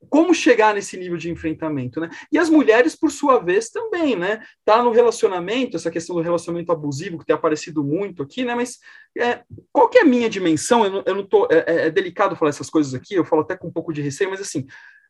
[0.08, 2.08] como chegar nesse nível de enfrentamento, né?
[2.30, 4.42] E as mulheres, por sua vez, também, né?
[4.64, 8.54] Tá no relacionamento, essa questão do relacionamento abusivo que tem aparecido muito aqui, né?
[8.54, 8.78] Mas
[9.18, 10.84] é, qual que é a minha dimensão?
[10.84, 11.48] Eu não, eu não tô.
[11.50, 14.02] É, é, é delicado falar essas coisas aqui, eu falo até com um pouco de
[14.02, 14.66] receio, mas assim,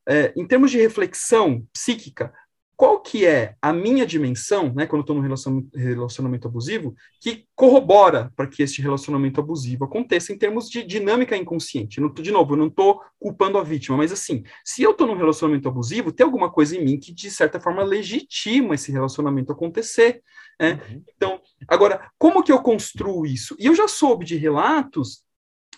[0.09, 2.33] é, em termos de reflexão psíquica,
[2.77, 7.47] qual que é a minha dimensão, né, quando eu estou num relacionamento, relacionamento, abusivo, que
[7.55, 12.01] corrobora para que este relacionamento abusivo aconteça em termos de dinâmica inconsciente.
[12.01, 15.17] Não, de novo, eu não estou culpando a vítima, mas assim, se eu estou num
[15.17, 20.23] relacionamento abusivo, tem alguma coisa em mim que, de certa forma, legitima esse relacionamento acontecer.
[20.61, 20.73] Né?
[20.73, 21.03] Uhum.
[21.17, 23.57] Então, agora, como que eu construo isso?
[23.59, 25.26] E eu já soube de relatos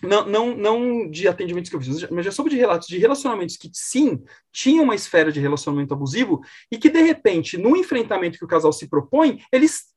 [0.01, 3.57] não, não, não de atendimentos que eu fiz, mas já soube de relatos de relacionamentos
[3.57, 8.45] que sim tinham uma esfera de relacionamento abusivo e que de repente no enfrentamento que
[8.45, 9.89] o casal se propõe eles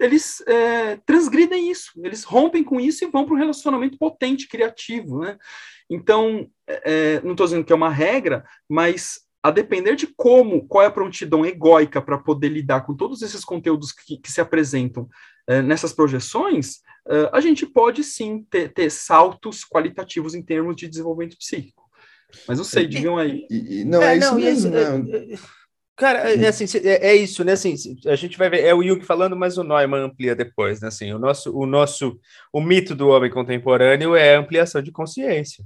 [0.00, 5.18] eles é, transgridem isso, eles rompem com isso e vão para um relacionamento potente, criativo,
[5.18, 5.36] né?
[5.90, 10.84] Então, é, não estou dizendo que é uma regra, mas a depender de como, qual
[10.84, 15.08] é a prontidão egóica para poder lidar com todos esses conteúdos que, que se apresentam
[15.08, 15.12] é,
[15.62, 21.38] nessas projeções, uh, a gente pode sim ter, ter, saltos qualitativos em termos de desenvolvimento
[21.38, 21.84] psíquico.
[22.46, 23.46] Mas não sei, digam aí.
[23.50, 24.76] E, e, não, é, é isso não, mesmo.
[24.76, 25.38] É, é,
[25.96, 27.52] cara, é, assim, é, é, isso, né?
[27.52, 27.74] Assim,
[28.06, 30.88] a gente vai ver, é o Jung falando, mas o Neumann amplia depois, né?
[30.88, 32.20] Assim, o nosso, o nosso,
[32.52, 35.64] o mito do homem contemporâneo é a ampliação de consciência.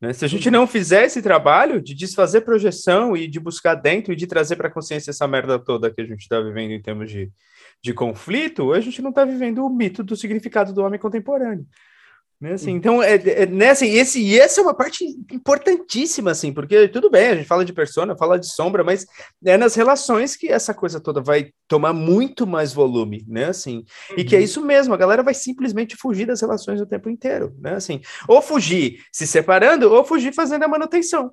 [0.00, 0.12] Né?
[0.12, 4.16] Se a gente não fizer esse trabalho de desfazer projeção e de buscar dentro e
[4.16, 7.10] de trazer para a consciência essa merda toda que a gente está vivendo em termos
[7.10, 7.30] de,
[7.82, 11.66] de conflito, a gente não está vivendo o mito do significado do homem contemporâneo.
[12.38, 16.52] Né, assim, então, é, é, né, assim, esse, e essa é uma parte importantíssima, assim,
[16.52, 19.06] porque tudo bem, a gente fala de persona, fala de sombra, mas
[19.42, 24.16] é nas relações que essa coisa toda vai tomar muito mais volume, né, assim, uhum.
[24.18, 24.44] e que é uhum.
[24.44, 28.42] isso mesmo, a galera vai simplesmente fugir das relações o tempo inteiro, né, assim, ou
[28.42, 31.32] fugir se separando, ou fugir fazendo a manutenção,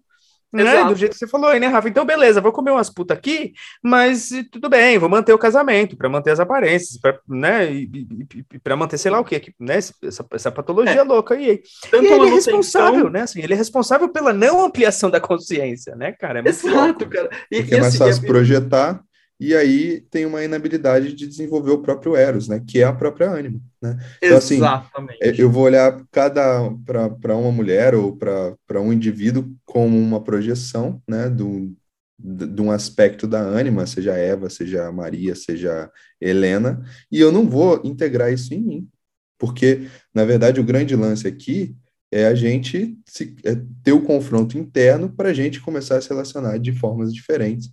[0.54, 0.86] né?
[0.86, 1.89] Do jeito que você falou aí, né, Rafa?
[1.89, 6.08] Então, beleza, vou comer umas putas aqui, mas tudo bem, vou manter o casamento, para
[6.08, 7.72] manter as aparências, pra, né?
[7.72, 9.78] E, e, e para manter, sei lá o quê, né?
[9.78, 11.04] Essa, essa patologia é.
[11.04, 11.62] louca aí.
[11.89, 13.22] Tanto e ele é responsável, né?
[13.22, 16.39] Assim, ele é responsável pela não ampliação da consciência, né, cara?
[16.39, 17.10] É Exato, louco.
[17.10, 17.30] cara.
[17.52, 18.28] E, Porque é mais assim, fácil é...
[18.28, 19.02] projetar
[19.46, 22.64] e aí tem uma inabilidade de desenvolver o próprio Eros, né?
[22.66, 23.98] Que é a própria ânima, né?
[24.22, 25.22] Então, assim, Exatamente.
[25.22, 31.02] É, eu vou olhar cada para uma mulher ou para um indivíduo como uma projeção,
[31.06, 31.30] né?
[31.30, 31.76] Do,
[32.18, 37.82] de um aspecto da ânima, seja Eva, seja Maria, seja Helena, e eu não vou
[37.84, 38.90] integrar isso em mim,
[39.38, 41.76] porque, na verdade, o grande lance aqui
[42.10, 46.08] é a gente se, é ter o confronto interno para a gente começar a se
[46.08, 47.70] relacionar de formas diferentes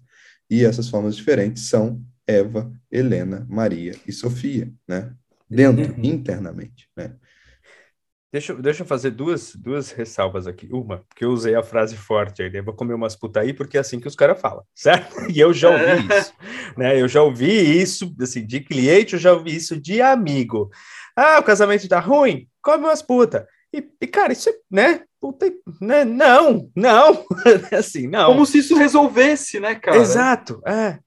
[0.50, 5.12] e essas formas diferentes são Eva, Helena, Maria e Sofia, né?
[5.48, 6.04] Dentro, uhum.
[6.04, 7.14] internamente, né?
[8.32, 10.68] Deixa, deixa eu fazer duas, duas ressalvas aqui.
[10.72, 12.62] Uma, porque eu usei a frase forte aí, né?
[12.62, 15.28] Vou comer umas puta aí, porque é assim que os caras falam, certo?
[15.28, 16.32] E eu já ouvi isso,
[16.78, 17.00] né?
[17.00, 20.70] Eu já ouvi isso, assim, de cliente, eu já ouvi isso de amigo.
[21.16, 22.46] Ah, o casamento tá ruim?
[22.62, 23.48] Come umas puta.
[23.72, 25.04] E, e, cara, isso é, né?
[25.20, 26.04] Puta, né?
[26.04, 27.24] Não, não,
[27.76, 28.32] assim, não.
[28.32, 29.96] Como se isso resolvesse, né, cara?
[29.96, 30.98] Exato, é.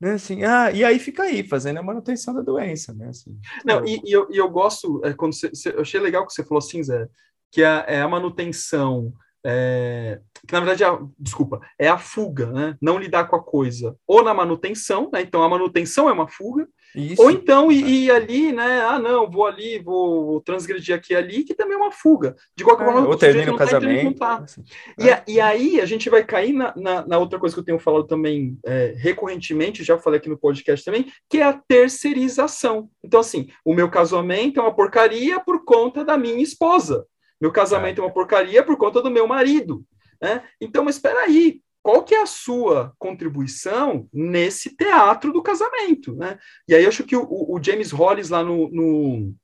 [0.00, 3.08] Né, assim, ah, e aí fica aí, fazendo a manutenção da doença, né?
[3.08, 6.32] Assim, não, e, e, eu, e eu gosto, é, quando você, eu achei legal que
[6.32, 7.08] você falou assim, Zé,
[7.52, 9.12] que é, é a manutenção
[9.44, 12.76] é, que na verdade, é, desculpa, é a fuga, né?
[12.80, 13.96] Não lidar com a coisa.
[14.06, 15.20] Ou na manutenção, né?
[15.20, 16.66] Então a manutenção é uma fuga.
[16.94, 17.22] Isso.
[17.22, 18.82] Ou então ir, ir, ali, né?
[18.82, 22.36] Ah, não, vou ali, vou transgredir aqui e ali, que também é uma fuga.
[22.54, 24.18] De qualquer é, forma, ou termina o tá casamento.
[24.18, 24.62] Tá assim,
[24.98, 25.22] e, é.
[25.26, 28.04] e aí a gente vai cair na, na, na, outra coisa que eu tenho falado
[28.04, 32.90] também é, recorrentemente, já falei aqui no podcast também, que é a terceirização.
[33.02, 37.06] Então, assim, o meu casamento é uma porcaria por conta da minha esposa.
[37.42, 39.84] Meu casamento é, é uma porcaria por conta do meu marido.
[40.20, 40.44] Né?
[40.60, 46.38] Então, mas espera aí, qual que é a sua contribuição nesse teatro do casamento, né?
[46.68, 49.34] E aí eu acho que o, o James Hollis lá no, no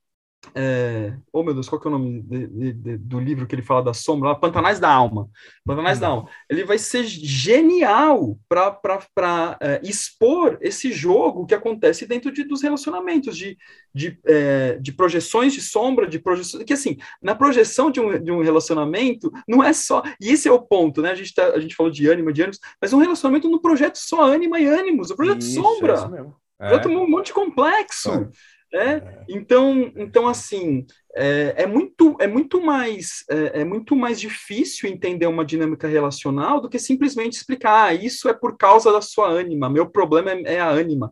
[0.55, 1.13] é...
[1.31, 3.61] Oh, meu Deus, qual que é o nome de, de, de, do livro que ele
[3.61, 4.35] fala da sombra?
[4.35, 5.29] Pantanais da Alma.
[5.65, 6.01] Pantanais uhum.
[6.01, 6.29] da Alma.
[6.49, 13.37] Ele vai ser genial para é, expor esse jogo que acontece dentro de, dos relacionamentos,
[13.37, 13.57] de,
[13.93, 16.63] de, é, de projeções de sombra, de projeções.
[16.63, 20.01] Que assim, na projeção de um, de um relacionamento, não é só.
[20.21, 21.11] E esse é o ponto, né?
[21.11, 23.97] A gente, tá, a gente falou de ânima, de ânimos, mas um relacionamento no projeto
[23.97, 25.93] só ânima e ânimos, o projeto Isso, sombra.
[25.93, 26.35] É isso mesmo.
[26.59, 26.67] É.
[26.67, 28.11] Projeto um monte complexo.
[28.11, 28.29] É.
[28.71, 29.01] É?
[29.27, 35.25] Então, então assim, é, é, muito, é, muito mais, é, é, muito mais difícil entender
[35.25, 39.69] uma dinâmica relacional do que simplesmente explicar, ah, isso é por causa da sua ânima,
[39.69, 41.11] meu problema é, é a ânima.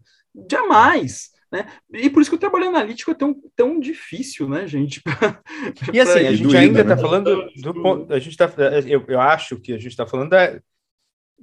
[0.49, 1.32] Jamais!
[1.51, 1.65] Né?
[1.93, 5.01] E por isso que o trabalho analítico é tão, tão difícil, né, gente?
[5.93, 7.01] e assim, a gente ainda está né?
[7.01, 8.13] falando do ponto.
[8.13, 8.51] A gente tá,
[8.86, 10.59] eu, eu acho que a gente está falando da,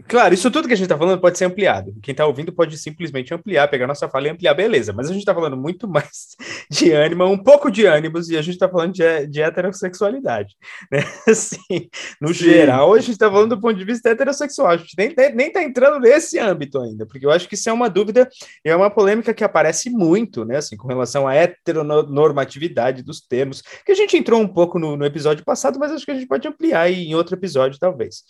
[0.08, 1.94] Claro, isso tudo que a gente está falando pode ser ampliado.
[2.02, 4.92] Quem está ouvindo pode simplesmente ampliar, pegar nossa fala e ampliar, beleza.
[4.92, 6.34] Mas a gente está falando muito mais
[6.68, 10.54] de ânima, um pouco de ânimos, e a gente está falando de, de heterossexualidade.
[10.90, 11.00] Né?
[11.26, 11.88] Assim,
[12.20, 12.34] no Sim.
[12.34, 14.70] geral, a gente está falando do ponto de vista heterossexual.
[14.70, 17.72] A gente nem, nem tá entrando nesse âmbito ainda, porque eu acho que isso é
[17.72, 18.28] uma dúvida
[18.64, 20.58] e é uma polêmica que aparece muito, né?
[20.58, 25.06] Assim, com relação à heteronormatividade dos termos, que a gente entrou um pouco no, no
[25.06, 28.24] episódio passado, mas acho que a gente pode ampliar em outro episódio, talvez.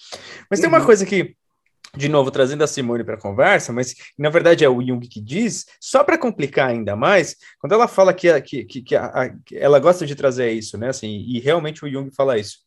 [0.50, 0.62] Mas uhum.
[0.62, 0.86] tem uma uhum.
[0.86, 1.34] coisa que
[1.96, 5.20] de novo trazendo a Simone para a conversa, mas na verdade é o Jung que
[5.20, 9.28] diz, só para complicar ainda mais, quando ela fala que, que, que, que, a, a,
[9.30, 10.88] que, ela gosta de trazer isso, né?
[10.88, 12.58] Assim, e realmente o Jung fala isso.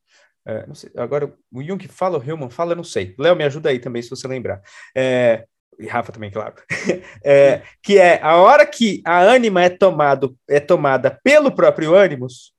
[0.46, 3.14] É, sei, agora, o Jung fala, o Hillman fala, não sei.
[3.20, 4.62] Léo, me ajuda aí também, se você lembrar.
[4.96, 5.46] É,
[5.78, 6.56] e Rafa também, claro.
[7.24, 12.54] É, que é a hora que a ânima é, tomado, é tomada pelo próprio ânimos,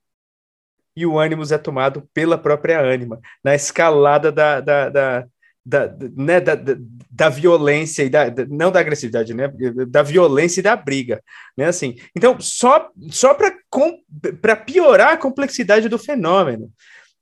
[0.95, 5.27] e o ânimos é tomado pela própria ânima, na escalada da, da, da
[5.65, 6.75] da, né, da, da,
[7.11, 9.51] da, violência e da, não da agressividade, né,
[9.87, 11.21] da violência e da briga,
[11.57, 11.95] né, assim.
[12.15, 16.71] Então, só só para piorar a complexidade do fenômeno,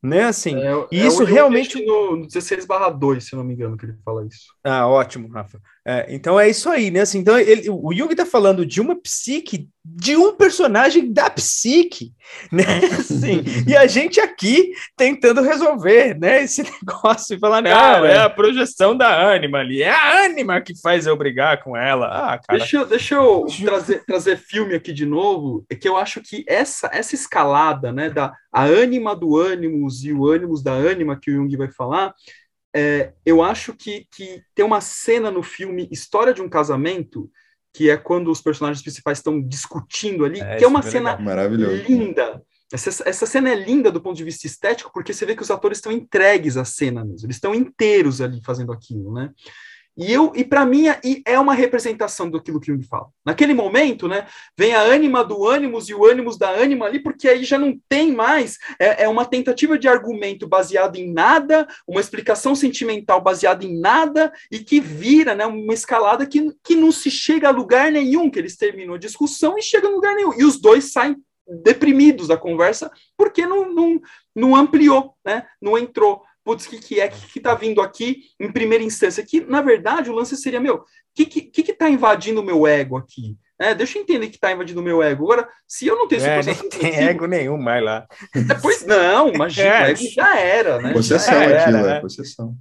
[0.01, 0.55] né, assim.
[0.61, 4.53] É, é isso realmente no 16/2, se não me engano, que ele fala isso.
[4.69, 5.61] Ah, ótimo, Rafa.
[5.85, 6.99] É, então é isso aí, né?
[6.99, 12.11] Assim, então ele, o Jung está falando de uma psique, de um personagem da psique,
[12.51, 12.65] né?
[12.99, 16.43] Assim, e a gente aqui tentando resolver, né?
[16.43, 20.77] Esse negócio e falar, não, é a projeção da ânima ali, é a ânima que
[20.81, 22.07] faz eu brigar com ela.
[22.07, 22.59] Ah, cara.
[22.59, 26.89] Deixa, deixa eu trazer, trazer filme aqui de novo, é que eu acho que essa,
[26.91, 31.35] essa escalada, né, da a ânima do ânimos e o ânimos da ânima que o
[31.35, 32.13] Jung vai falar,
[32.79, 37.27] é, eu acho que, que tem uma cena no filme História de um Casamento,
[37.73, 41.17] que é quando os personagens principais estão discutindo ali, é, que é uma cena
[41.87, 42.39] linda.
[42.71, 45.49] Essa, essa cena é linda do ponto de vista estético, porque você vê que os
[45.49, 49.31] atores estão entregues à cena mesmo, eles estão inteiros ali fazendo aquilo, né?
[49.97, 50.85] E, eu, e para mim
[51.25, 53.07] é uma representação do que Jung fala.
[53.25, 57.27] Naquele momento, né, vem a ânima do ânimos e o ânimos da ânima ali, porque
[57.27, 61.99] aí já não tem mais, é, é uma tentativa de argumento baseado em nada, uma
[61.99, 67.09] explicação sentimental baseada em nada, e que vira né, uma escalada que, que não se
[67.09, 70.33] chega a lugar nenhum, que eles terminam a discussão e chegam a lugar nenhum.
[70.39, 71.15] E os dois saem
[71.63, 74.01] deprimidos da conversa, porque não, não,
[74.35, 78.21] não ampliou, né, não entrou putz, o que, que é que, que tá vindo aqui
[78.39, 79.21] em primeira instância?
[79.21, 82.65] Que, na verdade, o lance seria, meu, o que, que, que tá invadindo o meu
[82.65, 83.37] ego aqui?
[83.59, 85.25] É, deixa eu entender que está invadindo o meu ego.
[85.25, 86.63] Agora, se eu não tenho esse é, processo.
[86.63, 88.07] Não tem ego nenhum mais lá.
[88.33, 89.91] É, pois não, imagina, é.
[89.91, 90.93] ego já era, né?
[90.93, 91.97] Possessão era, aquilo, né?
[91.97, 92.55] é possessão.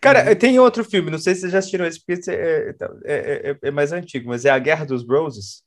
[0.00, 3.70] Cara, tem outro filme, não sei se vocês já assistiram esse, porque é, é, é,
[3.70, 5.62] mais antigo, mas é A Guerra dos Roses.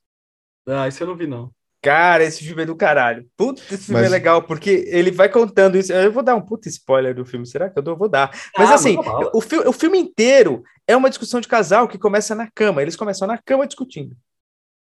[0.68, 1.52] Ah, isso eu não vi, não.
[1.86, 3.30] Cara, esse filme é do caralho.
[3.38, 4.12] Puta, esse filme é Mas...
[4.12, 5.94] é legal, porque ele vai contando isso.
[5.94, 7.96] Eu vou dar um puta spoiler do filme, será que eu dou?
[7.96, 8.32] Vou dar.
[8.58, 8.98] Mas ah, assim,
[9.32, 12.82] o, fi o filme inteiro é uma discussão de casal que começa na cama.
[12.82, 14.18] Eles começam na cama discutindo.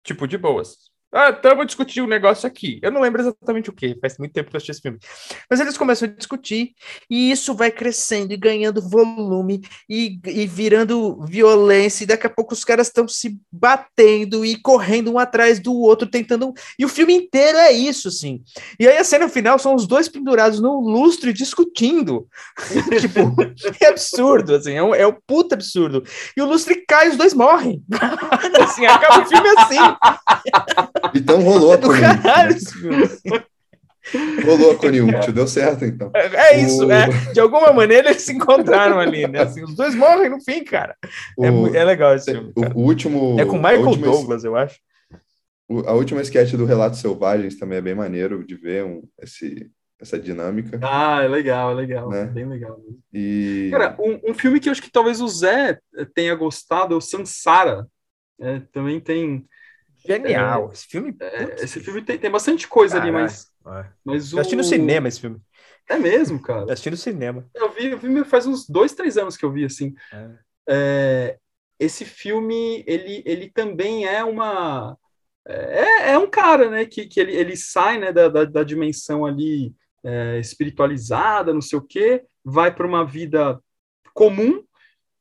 [0.05, 0.77] Tipo, de boas.
[1.13, 2.79] Ah, estamos discutindo um negócio aqui.
[2.81, 4.99] Eu não lembro exatamente o que, faz muito tempo que eu assisti esse filme.
[5.51, 6.73] Mas eles começam a discutir,
[7.11, 12.55] e isso vai crescendo e ganhando volume e, e virando violência, e daqui a pouco
[12.55, 16.55] os caras estão se batendo e correndo um atrás do outro, tentando.
[16.79, 18.41] E o filme inteiro é isso, assim.
[18.79, 22.29] E aí a cena final são os dois pendurados no lustre discutindo.
[23.01, 23.35] tipo,
[23.81, 26.05] é absurdo, assim, é um, é um puta absurdo.
[26.37, 27.83] E o lustre cai os dois morrem.
[28.63, 29.81] assim, acaba o filme assim.
[31.15, 33.51] Então rolou a Conjunto.
[34.45, 36.11] Rolou a conjunto, deu certo então.
[36.15, 36.91] É, é isso, o...
[36.91, 37.07] é.
[37.33, 39.43] De alguma maneira eles se encontraram ali, né?
[39.43, 40.97] Assim, os dois morrem no fim, cara.
[41.39, 41.75] É o...
[41.75, 42.53] É, é, legal esse filme.
[42.55, 42.73] Cara.
[42.75, 43.39] O último.
[43.39, 44.79] É com Michael Douglas, eu acho.
[45.87, 49.71] A última sketch do Relatos Selvagens também é bem maneiro de ver um, esse,
[50.01, 50.81] essa dinâmica.
[50.83, 52.25] Ah, é legal, é legal, né?
[52.25, 52.81] bem legal.
[53.13, 53.69] E...
[53.71, 55.79] Cara, um, um, filme que eu acho que talvez o Zé
[56.13, 57.87] tenha gostado é o Sansara.
[58.41, 59.47] É, também tem
[60.05, 60.69] Genial.
[60.71, 61.17] É, esse filme.
[61.21, 63.51] É, esse filme tem, tem bastante coisa ali, mas.
[63.67, 63.87] É.
[64.05, 64.37] mas o...
[64.37, 65.41] Eu assisti no cinema esse filme.
[65.89, 66.63] É mesmo, cara.
[66.63, 67.49] Eu assisti no cinema.
[67.55, 69.95] Eu vi, eu vi faz uns dois, três anos que eu vi, assim.
[70.13, 70.31] É.
[70.69, 71.39] é
[71.81, 74.97] esse filme, ele, ele também é uma.
[75.49, 79.25] É, é um cara, né, que, que ele, ele sai né, da, da, da dimensão
[79.25, 79.75] ali
[80.05, 83.59] é, espiritualizada, não sei o quê, vai para uma vida
[84.13, 84.63] comum,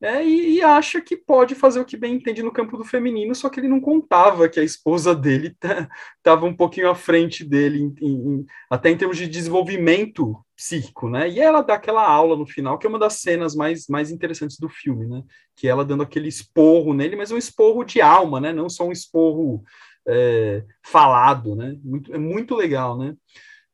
[0.01, 3.35] é, e, e, acha que pode fazer o que bem entende no campo do feminino,
[3.35, 5.57] só que ele não contava que a esposa dele
[6.17, 11.29] estava um pouquinho à frente dele, em, em, até em termos de desenvolvimento psíquico, né?
[11.29, 14.57] E ela dá aquela aula no final, que é uma das cenas mais, mais interessantes
[14.57, 15.21] do filme, né?
[15.53, 18.53] Que ela dando aquele esporro nele, mas um esporro de alma, né?
[18.53, 19.63] Não só um esporro
[20.07, 21.77] é, falado, né?
[21.83, 23.15] Muito, é muito legal, né?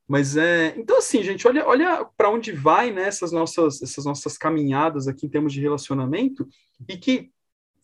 [0.07, 0.73] Mas é.
[0.77, 5.25] Então, assim, gente, olha, olha para onde vai né, essas, nossas, essas nossas caminhadas aqui
[5.25, 6.47] em termos de relacionamento
[6.87, 7.31] e que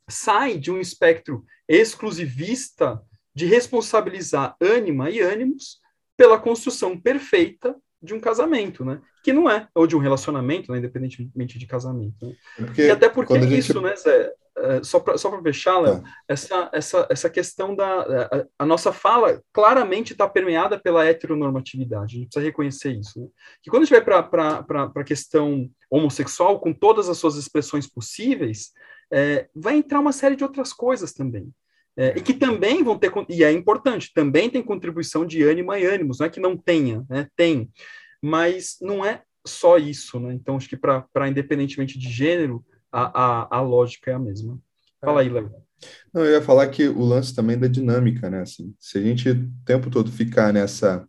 [0.08, 3.02] sai de um espectro exclusivista
[3.34, 5.80] de responsabilizar ânima e ânimos
[6.18, 9.00] pela construção perfeita de um casamento, né?
[9.24, 10.80] Que não é, ou de um relacionamento, né?
[10.80, 12.26] independentemente de casamento.
[12.26, 12.36] Né?
[12.78, 13.84] É e até porque isso, gente...
[13.84, 14.34] né, Zé?
[14.64, 16.10] É, só para só fechar, Léo, tá.
[16.28, 18.02] essa, essa, essa questão da.
[18.02, 23.20] A, a nossa fala claramente está permeada pela heteronormatividade, a gente precisa reconhecer isso.
[23.20, 23.28] Né?
[23.64, 28.72] Que quando a gente vai para a questão homossexual, com todas as suas expressões possíveis,
[29.12, 31.52] é, vai entrar uma série de outras coisas também.
[31.98, 35.86] É, e que também vão ter, e é importante, também tem contribuição de ânimo e
[35.86, 37.28] ânimos, não é que não tenha, né?
[37.36, 37.70] Tem,
[38.22, 40.34] mas não é só isso, né?
[40.34, 44.60] Então, acho que para independentemente de gênero, a, a, a lógica é a mesma.
[45.00, 45.32] Fala aí, é.
[45.32, 45.52] Léo.
[46.14, 48.42] Não, eu ia falar que o lance também da dinâmica, né?
[48.42, 51.08] Assim, se a gente o tempo todo ficar nessa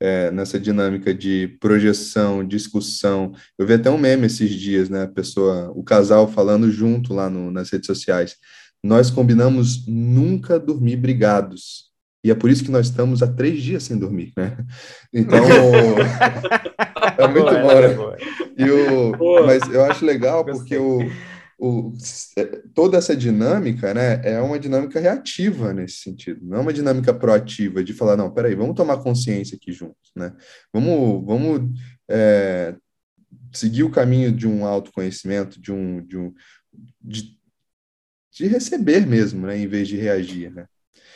[0.00, 5.02] é, nessa dinâmica de projeção, discussão, eu vi até um meme esses dias, né?
[5.02, 8.36] A pessoa, o casal falando junto lá no, nas redes sociais.
[8.82, 11.87] Nós combinamos nunca dormir brigados.
[12.24, 14.56] E é por isso que nós estamos há três dias sem dormir, né?
[15.12, 15.38] Então,
[17.16, 18.16] é muito boa, bom, né?
[18.56, 20.98] E o, mas eu acho legal porque o,
[21.58, 21.92] o,
[22.36, 22.44] é,
[22.74, 27.82] toda essa dinâmica, né, é uma dinâmica reativa nesse sentido, não é uma dinâmica proativa
[27.82, 30.32] de falar, não, peraí, vamos tomar consciência aqui juntos, né?
[30.72, 32.74] Vamos, vamos é,
[33.52, 36.34] seguir o caminho de um autoconhecimento, de um, de um
[37.00, 37.36] de,
[38.32, 40.66] de receber mesmo, né, em vez de reagir, né?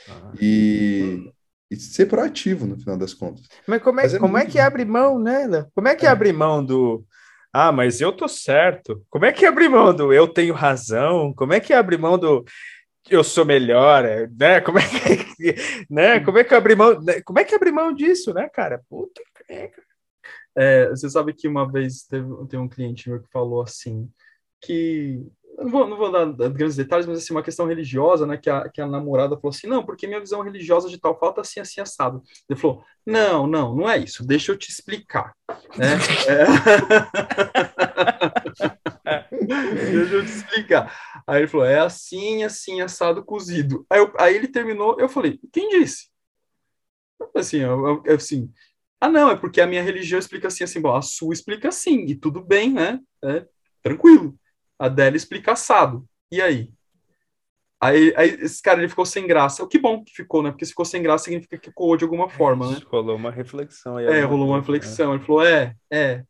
[0.08, 0.32] Ah.
[0.40, 1.32] E,
[1.70, 3.46] e ser proativo no final das contas.
[3.66, 5.66] Mas como é, Mas é como é que abre mão, né?
[5.74, 6.08] Como é que é.
[6.08, 7.04] abre mão do
[7.52, 9.04] ah, mas eu tô certo.
[9.10, 11.34] Como é que abre mão do eu tenho razão?
[11.34, 12.44] Como é que abre mão do
[13.10, 14.04] eu sou melhor,
[14.38, 14.60] né?
[14.60, 15.54] Como é que,
[15.90, 16.20] né?
[16.20, 17.20] Como é que abre mão, né?
[17.22, 18.80] como é que abre mão disso, né, cara?
[18.88, 19.70] Puta que
[20.54, 24.10] é, você sabe que uma vez teve, teve um cliente meu que falou assim
[24.60, 25.26] que
[25.58, 28.68] não vou, não vou dar grandes detalhes, mas assim, uma questão religiosa, né, que a,
[28.68, 31.80] que a namorada falou assim, não, porque minha visão religiosa de tal falta assim, assim,
[31.80, 32.22] assado.
[32.48, 35.34] Ele falou, não, não, não é isso, deixa eu te explicar.
[35.76, 35.98] Né?
[36.28, 36.46] É...
[39.74, 41.22] deixa eu te explicar.
[41.26, 43.86] Aí ele falou, é assim, assim, assado, cozido.
[43.90, 46.10] Aí, eu, aí ele terminou, eu falei, quem disse?
[47.34, 48.52] Assim, eu, eu, assim,
[49.00, 52.04] ah, não, é porque a minha religião explica assim, assim, bom, a sua explica assim,
[52.06, 53.00] e tudo bem, né?
[53.24, 53.46] É,
[53.82, 54.38] tranquilo.
[54.82, 56.04] A Adele explica assado.
[56.28, 56.68] E aí?
[57.80, 59.62] Aí, aí esse cara ele ficou sem graça.
[59.62, 60.50] O que bom que ficou, né?
[60.50, 62.80] Porque se ficou sem graça significa que ficou de alguma forma, né?
[62.86, 64.06] Rolou uma reflexão aí.
[64.06, 65.10] É, rolou uma reflexão.
[65.10, 65.18] Né?
[65.18, 66.24] Ele falou: é, é,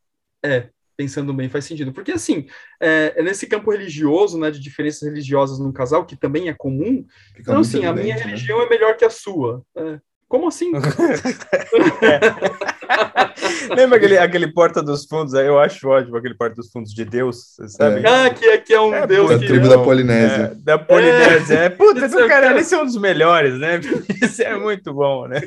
[0.44, 1.94] é, pensando bem, faz sentido.
[1.94, 2.46] Porque, assim,
[2.78, 7.06] é, é nesse campo religioso, né, de diferenças religiosas no casal, que também é comum,
[7.28, 8.22] Fica então, assim, a minha né?
[8.22, 9.64] religião é melhor que a sua.
[9.74, 9.98] É.
[10.28, 10.72] Como assim?
[13.74, 15.34] Lembra aquele, aquele Porta dos Fundos?
[15.34, 18.06] Eu acho ótimo aquele Porta dos Fundos de Deus, sabe?
[18.06, 18.08] É.
[18.08, 19.30] Ah, que aqui é um é, Deus.
[19.30, 19.46] Da que...
[19.46, 20.42] tribo da Polinésia.
[20.42, 21.54] É, da Polinésia.
[21.58, 21.68] É.
[21.68, 23.80] Puta, do cara, esse é um dos melhores, né?
[24.22, 25.42] Isso é muito bom, né?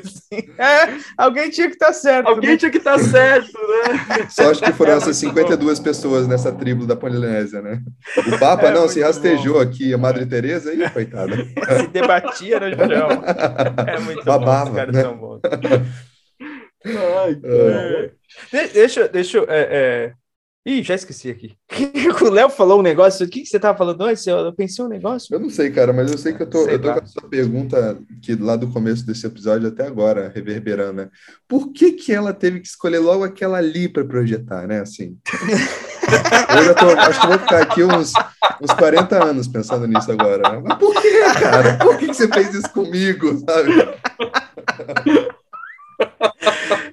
[0.58, 2.28] É, alguém tinha que estar tá certo.
[2.28, 2.56] Alguém né?
[2.56, 4.26] tinha que estar tá certo, né?
[4.30, 7.80] Só acho que foram essas 52 pessoas nessa tribo da Polinésia, né?
[8.26, 9.60] O Papa, é não, se rastejou bom.
[9.60, 11.36] aqui, a Madre Teresa, aí, coitada.
[11.80, 13.08] Se debatia no chão.
[13.86, 15.02] É muito Babava, bom caras né?
[15.02, 15.40] são bons.
[16.86, 18.10] Ai, é.
[18.72, 19.44] Deixa, deixa eu.
[19.48, 20.12] É, é...
[20.66, 21.56] Ih, já esqueci aqui.
[22.20, 23.24] o Léo falou um negócio.
[23.24, 24.26] O que, que você estava falando antes?
[24.26, 25.32] Eu, eu pensei um negócio.
[25.32, 27.28] Eu não sei, cara, mas eu sei que eu tô, eu tô com a sua
[27.28, 31.08] pergunta que lá do começo desse episódio até agora, reverberando, né?
[31.46, 34.80] Por que, que ela teve que escolher logo aquela ali para projetar, né?
[34.80, 35.16] Assim.
[36.58, 38.12] eu já tô, acho que vou ficar aqui uns,
[38.60, 40.50] uns 40 anos pensando nisso agora.
[40.50, 40.62] Né?
[40.64, 41.78] Mas por que, cara?
[41.78, 43.70] Por que, que você fez isso comigo, sabe?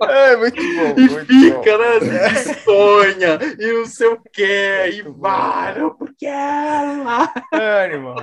[0.09, 0.95] É muito bom.
[0.97, 2.05] E muito fica, bom.
[2.05, 2.35] né?
[2.63, 7.33] Sonha, e não sei o quê, e vai, porque ela.
[7.53, 8.15] É, irmão.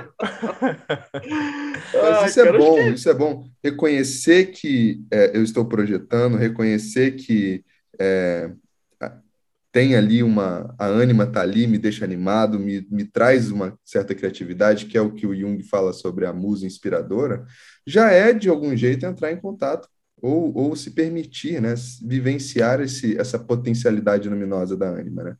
[1.93, 2.89] Mas isso é bom, que...
[2.89, 3.43] isso é bom.
[3.63, 7.63] Reconhecer que é, eu estou projetando, reconhecer que
[7.99, 8.51] é,
[9.71, 10.75] tem ali uma.
[10.77, 15.01] A ânima está ali, me deixa animado, me, me traz uma certa criatividade, que é
[15.01, 17.45] o que o Jung fala sobre a musa inspiradora,
[17.87, 19.87] já é, de algum jeito, entrar em contato
[20.21, 25.35] ou, ou se permitir, né, vivenciar esse, essa potencialidade luminosa da ânima, né?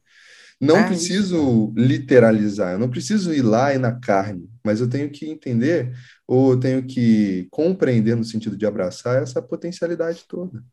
[0.59, 1.73] Não é preciso isso.
[1.75, 5.91] literalizar, eu não preciso ir lá e na carne, mas eu tenho que entender
[6.27, 10.63] ou tenho que compreender no sentido de abraçar essa potencialidade toda.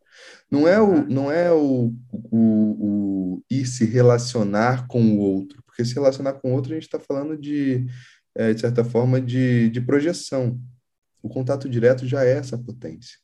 [0.50, 5.82] Não é o, não é o, o, o ir se relacionar com o outro, porque
[5.86, 7.86] se relacionar com o outro a gente está falando de,
[8.34, 10.60] é, de certa forma, de, de projeção.
[11.22, 13.16] O contato direto já é essa potência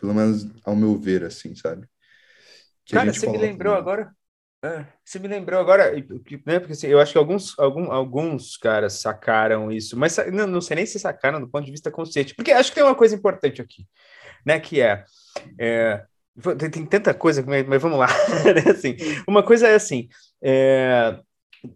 [0.00, 1.86] pelo menos ao meu ver, assim, sabe?
[2.90, 3.78] Cara, você me lembrou né?
[3.78, 4.10] agora.
[4.62, 5.90] É, você me lembrou agora,
[6.44, 6.58] né?
[6.58, 10.76] Porque assim, eu acho que alguns, algum, alguns caras sacaram isso, mas não, não sei
[10.76, 13.62] nem se sacaram do ponto de vista consciente, porque acho que tem uma coisa importante
[13.62, 13.86] aqui,
[14.44, 14.60] né?
[14.60, 15.04] Que é,
[15.58, 16.04] é
[16.70, 18.08] tem tanta coisa, mas vamos lá.
[18.44, 18.96] Né, assim,
[19.26, 20.08] uma coisa é assim,
[20.42, 21.18] é,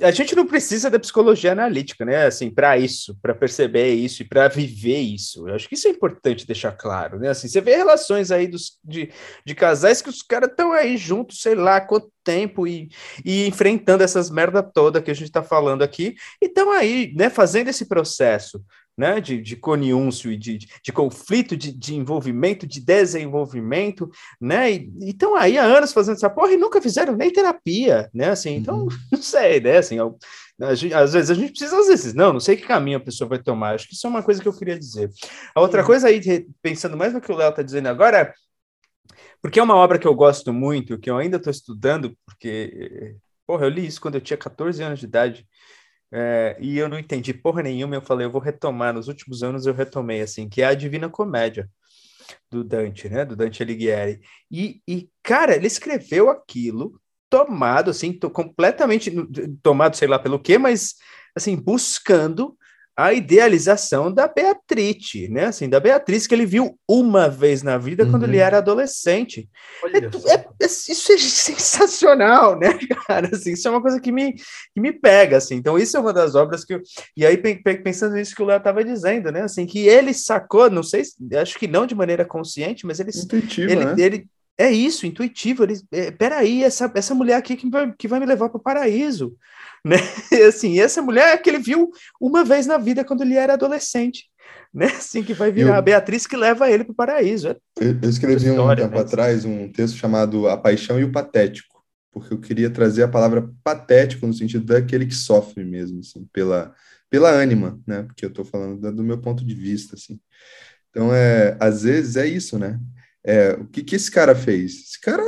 [0.00, 2.26] a gente não precisa da psicologia analítica, né?
[2.26, 5.46] Assim, para isso, para perceber isso e para viver isso.
[5.46, 7.28] Eu acho que isso é importante deixar claro, né?
[7.28, 9.10] Assim, você vê relações aí dos, de,
[9.44, 12.88] de casais que os caras estão aí juntos, sei lá quanto tempo e,
[13.24, 17.28] e enfrentando essas merda toda que a gente está falando aqui e estão aí, né?
[17.28, 18.64] Fazendo esse processo
[18.96, 24.90] né, de, de coniúncio e de, de conflito, de, de, envolvimento, de desenvolvimento, né, e
[25.02, 28.82] estão aí há anos fazendo essa porra e nunca fizeram nem terapia, né, assim, então,
[28.82, 28.88] uhum.
[29.12, 29.98] não sei, né, assim,
[30.74, 33.28] gente, às vezes a gente precisa, às vezes, não, não sei que caminho a pessoa
[33.28, 35.10] vai tomar, acho que isso é uma coisa que eu queria dizer.
[35.54, 35.86] A outra uhum.
[35.86, 38.32] coisa aí, pensando mais no que o Léo está dizendo agora,
[39.42, 43.14] porque é uma obra que eu gosto muito, que eu ainda estou estudando, porque,
[43.46, 45.46] porra, eu li isso quando eu tinha 14 anos de idade,
[46.16, 49.66] é, e eu não entendi porra nenhuma, eu falei, eu vou retomar, nos últimos anos
[49.66, 51.68] eu retomei, assim, que é a Divina Comédia,
[52.48, 59.12] do Dante, né, do Dante Alighieri, e, e cara, ele escreveu aquilo tomado, assim, completamente
[59.60, 60.94] tomado, sei lá pelo quê, mas,
[61.34, 62.56] assim, buscando
[62.96, 65.46] a idealização da Beatriz, né?
[65.46, 68.10] Assim, da Beatriz que ele viu uma vez na vida uhum.
[68.12, 68.44] quando ele uhum.
[68.44, 69.48] era adolescente.
[69.84, 72.68] É, é, é, isso é sensacional, né,
[73.06, 73.30] cara?
[73.32, 75.56] Assim, isso é uma coisa que me, que me pega, assim.
[75.56, 76.82] Então, isso é uma das obras que eu...
[77.16, 79.42] E aí, pensando nisso que o Léo estava dizendo, né?
[79.42, 81.02] Assim, que ele sacou, não sei,
[81.40, 83.10] acho que não de maneira consciente, mas ele...
[83.14, 83.94] Intuitivo, ele, né?
[83.98, 84.26] ele
[84.58, 85.64] é isso, intuitivo.
[85.64, 88.62] Ele, é, peraí, essa, essa mulher aqui que vai, que vai me levar para o
[88.62, 89.34] paraíso.
[89.86, 89.98] Né?
[90.32, 93.52] E, assim, essa mulher é que ele viu uma vez na vida quando ele era
[93.52, 94.24] adolescente.
[94.72, 94.86] Né?
[94.86, 97.48] Assim, que vai virar eu, a Beatriz que leva ele para o paraíso.
[97.48, 99.04] É eu, eu escrevi história, um tempo né?
[99.04, 103.48] atrás um texto chamado A Paixão e o Patético, porque eu queria trazer a palavra
[103.62, 106.74] patético no sentido daquele que sofre mesmo, assim, pela,
[107.08, 108.02] pela ânima, né?
[108.02, 110.18] Porque eu estou falando do meu ponto de vista, assim.
[110.90, 112.80] Então, é, às vezes é isso, né?
[113.24, 114.74] É, o que, que esse cara fez?
[114.74, 115.22] Esse cara,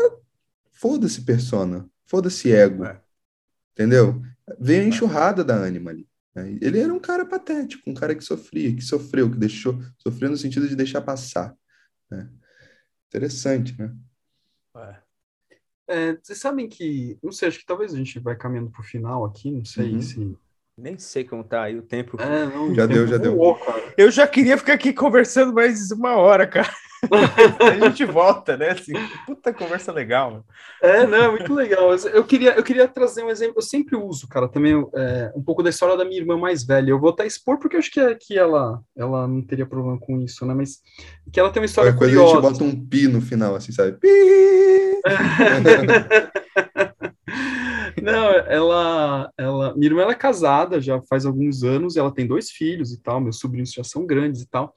[0.73, 3.01] foda-se persona, foda-se ego, é.
[3.73, 4.23] entendeu?
[4.59, 4.89] Veio a é.
[4.89, 6.07] enxurrada da ânima ali.
[6.35, 6.59] Né?
[6.61, 10.37] Ele era um cara patético, um cara que sofria, que sofreu, que deixou, sofreu no
[10.37, 11.57] sentido de deixar passar.
[12.11, 12.29] Né?
[13.09, 13.95] Interessante, né?
[14.77, 15.07] É.
[15.89, 18.85] É, vocês sabem que, não sei, acho que talvez a gente vai caminhando para o
[18.85, 20.03] final aqui, não sei uhum.
[20.03, 20.37] se
[20.77, 22.21] nem sei como tá aí o tempo.
[22.21, 23.39] É, não, já deu, já deu.
[23.97, 26.71] eu já queria ficar aqui conversando mais uma hora, cara.
[27.61, 28.71] a gente volta, né?
[28.71, 28.93] Assim,
[29.27, 30.45] puta conversa legal.
[30.83, 31.95] É, não, muito legal.
[32.13, 33.57] Eu queria, eu queria trazer um exemplo.
[33.59, 36.91] Eu sempre uso, cara, também é, um pouco da história da minha irmã mais velha.
[36.91, 39.99] Eu vou até expor porque eu acho que, é, que ela, ela não teria problema
[39.99, 40.55] com isso, né?
[40.55, 40.81] Mas
[41.33, 42.33] que ela tem uma história Qualquer curiosa.
[42.33, 43.93] Coisa a gente bota um pi no final, assim, sabe?
[43.93, 44.09] Pi!
[48.03, 52.51] Não, ela, ela, minha irmã ela é casada já faz alguns anos, ela tem dois
[52.51, 54.75] filhos e tal, meus sobrinhos já são grandes e tal.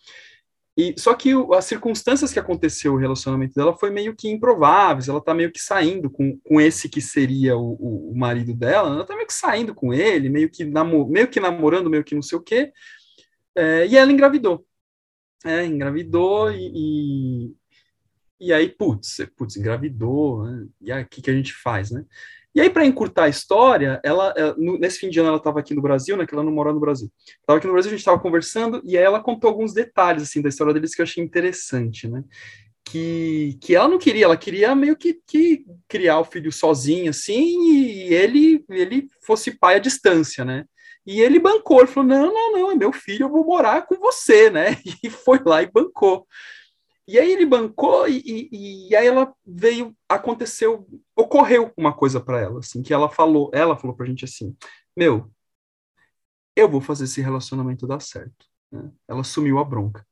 [0.80, 5.10] E só que o, as circunstâncias que aconteceu o relacionamento dela foi meio que improváveis.
[5.10, 8.88] Ela tá meio que saindo com, com esse que seria o, o, o marido dela.
[8.88, 12.16] Ela tá meio que saindo com ele, meio que namo, meio que namorando, meio que
[12.16, 12.72] não sei o quê.
[13.54, 14.66] É, e ela engravidou.
[15.44, 17.56] É, engravidou e, e,
[18.40, 20.66] e aí, putz, putz, engravidou, né?
[20.80, 22.06] E aí, o que, que a gente faz, né?
[22.60, 25.74] E aí, para encurtar a história, ela, ela, nesse fim de ano ela estava aqui
[25.74, 27.10] no Brasil, né, que ela não mora no Brasil.
[27.40, 30.42] Estava aqui no Brasil, a gente estava conversando, e aí ela contou alguns detalhes, assim,
[30.42, 32.22] da história deles que eu achei interessante, né?
[32.84, 37.72] Que, que ela não queria, ela queria meio que, que criar o filho sozinha, assim,
[37.72, 40.66] e ele, ele fosse pai à distância, né?
[41.06, 43.96] E ele bancou, ele falou, não, não, não, é meu filho, eu vou morar com
[43.96, 44.76] você, né?
[45.02, 46.28] E foi lá e bancou.
[47.10, 52.40] E aí ele bancou e, e, e, aí ela veio, aconteceu, ocorreu uma coisa para
[52.40, 54.56] ela, assim, que ela falou, ela falou pra gente assim,
[54.96, 55.32] meu,
[56.56, 58.46] eu vou fazer esse relacionamento dar certo.
[58.72, 58.92] Né?
[59.08, 60.06] Ela sumiu a bronca.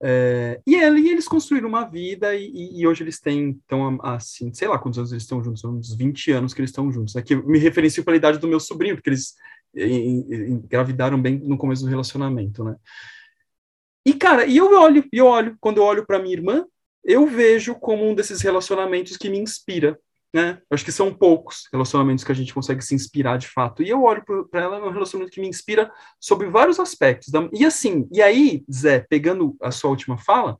[0.00, 4.54] É, e, ela, e eles construíram uma vida e, e hoje eles têm, então, assim,
[4.54, 7.16] sei lá quantos anos eles estão juntos, uns 20 anos que eles estão juntos.
[7.16, 7.42] Aqui né?
[7.44, 9.34] me referencio pela idade do meu sobrinho, porque eles
[9.74, 12.76] engravidaram bem no começo do relacionamento, né?
[14.04, 16.66] E, cara, e eu olho, eu olho, quando eu olho para minha irmã,
[17.04, 19.98] eu vejo como um desses relacionamentos que me inspira,
[20.34, 20.60] né?
[20.70, 23.82] Acho que são poucos relacionamentos que a gente consegue se inspirar de fato.
[23.82, 27.30] E eu olho para ela, é um relacionamento que me inspira sobre vários aspectos.
[27.52, 30.58] E assim, e aí, Zé, pegando a sua última fala,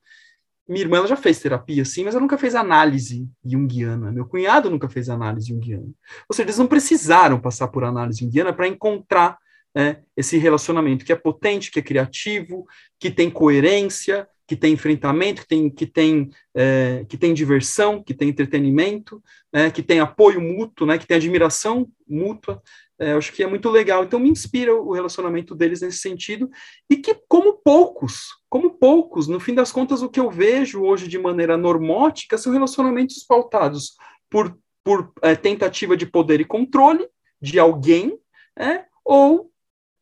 [0.69, 4.13] minha irmã já fez terapia, sim, mas ela nunca fez análise junguiana.
[4.13, 5.89] Meu cunhado nunca fez análise junguiana.
[6.29, 9.39] Ou seja, eles não precisaram passar por análise junguiana para encontrar
[9.75, 12.67] né, esse relacionamento que é potente, que é criativo,
[12.99, 18.13] que tem coerência, que tem enfrentamento, que tem, que tem, é, que tem diversão, que
[18.13, 22.63] tem entretenimento, né, que tem apoio mútuo, né, que tem admiração mútua.
[22.99, 24.05] É, acho que é muito legal.
[24.05, 26.51] Então me inspira o relacionamento deles nesse sentido
[26.91, 31.09] e que como poucos, como poucos, no fim das contas o que eu vejo hoje
[31.09, 33.97] de maneira normótica são relacionamentos pautados
[34.29, 37.09] por, por é, tentativa de poder e controle
[37.41, 38.19] de alguém,
[38.59, 39.52] é, ou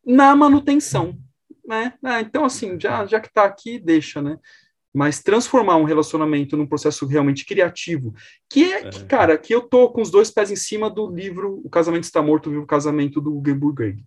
[0.05, 1.19] na manutenção,
[1.67, 1.95] né?
[2.03, 4.39] Ah, então assim, já já que está aqui, deixa, né?
[4.93, 8.15] mas transformar um relacionamento num processo realmente criativo,
[8.49, 11.09] que é, é, que, cara, que eu tô com os dois pés em cima do
[11.09, 14.05] livro O Casamento Está Morto, o casamento do Gilbert Greg.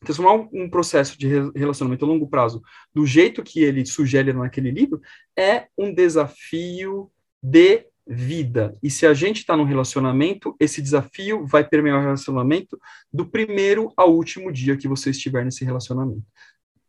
[0.00, 2.62] Transformar um, um, processo de relacionamento a longo prazo
[2.92, 5.00] do jeito que ele sugere naquele livro
[5.36, 7.10] é um desafio
[7.40, 8.76] de vida.
[8.82, 12.78] E se a gente está num relacionamento, esse desafio vai permear o relacionamento
[13.12, 16.24] do primeiro ao último dia que você estiver nesse relacionamento.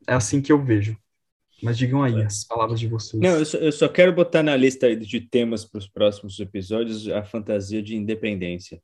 [0.07, 0.97] É assim que eu vejo.
[1.61, 3.21] Mas digam aí as palavras de vocês.
[3.21, 7.07] Não, eu só, eu só quero botar na lista de temas para os próximos episódios
[7.07, 8.81] a fantasia de independência.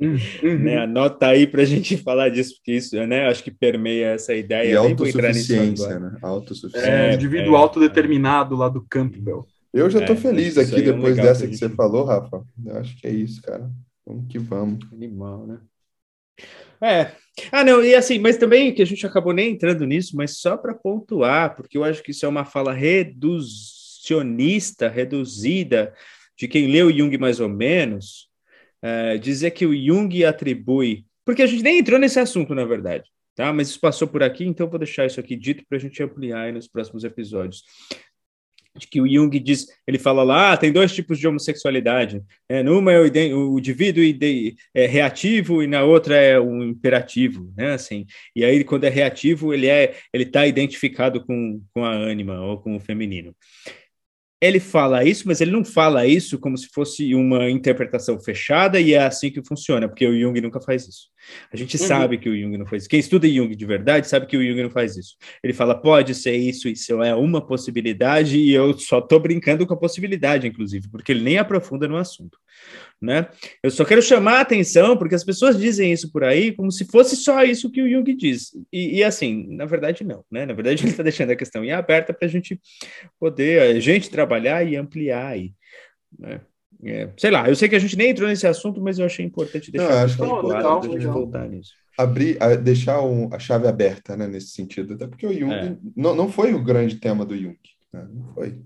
[0.00, 0.58] Hum, uhum.
[0.58, 4.34] Né, anota aí para a gente falar disso, porque isso, né, acho que permeia essa
[4.34, 4.72] ideia.
[4.72, 6.18] E autossuficiência, né?
[6.20, 6.90] Autossuficiência.
[6.90, 8.58] É, é, indivíduo é, autodeterminado é.
[8.58, 9.46] lá do Campbell.
[9.74, 11.58] Eu já estou é, feliz aqui depois é dessa que, gente...
[11.58, 12.44] você falou, Rafa.
[12.64, 13.68] Eu acho que é isso, cara.
[14.06, 14.78] Vamos que vamos.
[14.92, 15.58] Animal, né?
[16.80, 17.10] É.
[17.50, 20.56] Ah, não, e assim, mas também que a gente acabou nem entrando nisso, mas só
[20.56, 25.92] para pontuar, porque eu acho que isso é uma fala reducionista, reduzida,
[26.38, 28.28] de quem leu Jung mais ou menos,
[28.80, 31.04] é, dizer que o Jung atribui.
[31.24, 33.52] Porque a gente nem entrou nesse assunto, na verdade, tá?
[33.52, 36.52] Mas isso passou por aqui, então vou deixar isso aqui dito para a gente ampliar
[36.52, 37.64] nos próximos episódios
[38.76, 42.22] de que o Jung diz, ele fala lá, ah, tem dois tipos de homossexualidade.
[42.48, 44.02] É, numa é o, o indivíduo
[44.74, 47.74] é reativo e na outra é o imperativo, né?
[47.74, 52.40] Assim, e aí quando é reativo ele é ele está identificado com, com a ânima
[52.40, 53.34] ou com o feminino
[54.44, 58.92] ele fala isso, mas ele não fala isso como se fosse uma interpretação fechada e
[58.92, 61.08] é assim que funciona, porque o Jung nunca faz isso.
[61.52, 61.86] A gente uhum.
[61.86, 62.90] sabe que o Jung não faz isso.
[62.90, 65.16] Quem estuda Jung de verdade sabe que o Jung não faz isso.
[65.42, 69.74] Ele fala, pode ser isso, isso é uma possibilidade, e eu só estou brincando com
[69.74, 72.38] a possibilidade, inclusive, porque ele nem aprofunda no assunto
[73.04, 73.28] né?
[73.62, 76.84] Eu só quero chamar a atenção porque as pessoas dizem isso por aí como se
[76.86, 78.52] fosse só isso que o Jung diz.
[78.72, 80.46] E, e assim, na verdade, não, né?
[80.46, 82.60] Na verdade, ele está deixando a questão aberta para a gente
[83.20, 85.52] poder, a gente trabalhar e ampliar aí,
[86.18, 86.40] né?
[86.86, 89.24] É, sei lá, eu sei que a gente nem entrou nesse assunto, mas eu achei
[89.24, 91.72] importante deixar não, acho claro legal, a gente voltar nisso.
[91.96, 95.76] Abrir, deixar um, a chave aberta, né, nesse sentido, até porque o Jung é.
[95.96, 97.56] não, não foi o grande tema do Jung,
[97.92, 98.06] né?
[98.12, 98.58] não foi.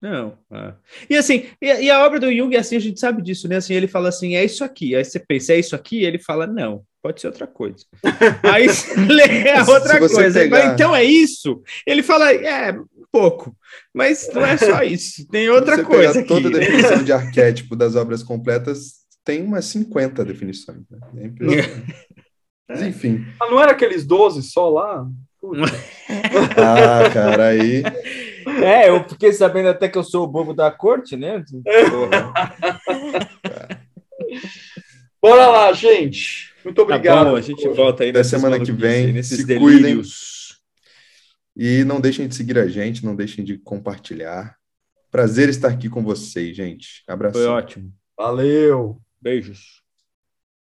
[0.00, 0.38] Não.
[0.50, 0.74] Ah.
[1.08, 3.56] E assim, e, e, a obra do Jung, assim, a gente sabe disso, né?
[3.56, 4.94] Assim, ele fala assim, é isso aqui.
[4.96, 6.02] Aí você pensa, é isso aqui?
[6.02, 7.84] Ele fala, não, pode ser outra coisa.
[8.42, 10.40] Aí você lê a outra coisa.
[10.40, 10.72] Pegar...
[10.72, 11.62] Então é isso?
[11.86, 12.74] Ele fala, é,
[13.12, 13.54] pouco.
[13.92, 15.26] Mas não é só isso.
[15.28, 16.20] Tem outra você coisa.
[16.20, 16.28] Aqui.
[16.28, 20.82] Toda a definição de arquétipo das obras completas tem umas 50 definições.
[21.12, 21.32] Né?
[21.58, 22.10] É.
[22.68, 23.26] Mas enfim.
[23.40, 25.06] Ah, não era aqueles 12 só lá?
[26.56, 27.82] ah, cara, aí.
[28.64, 31.44] É, eu fiquei sabendo até que eu sou o bobo da corte, né?
[35.20, 36.52] Bora lá, gente.
[36.64, 37.24] Muito obrigado.
[37.24, 39.12] Tá bom, a gente volta aí na semana que vem.
[39.12, 40.60] Nesses se delírios.
[41.56, 41.80] cuidem.
[41.80, 44.56] E não deixem de seguir a gente, não deixem de compartilhar.
[45.10, 47.02] Prazer estar aqui com vocês, gente.
[47.06, 47.34] Abraço.
[47.34, 47.92] Foi ótimo.
[48.16, 49.00] Valeu.
[49.20, 49.79] Beijos.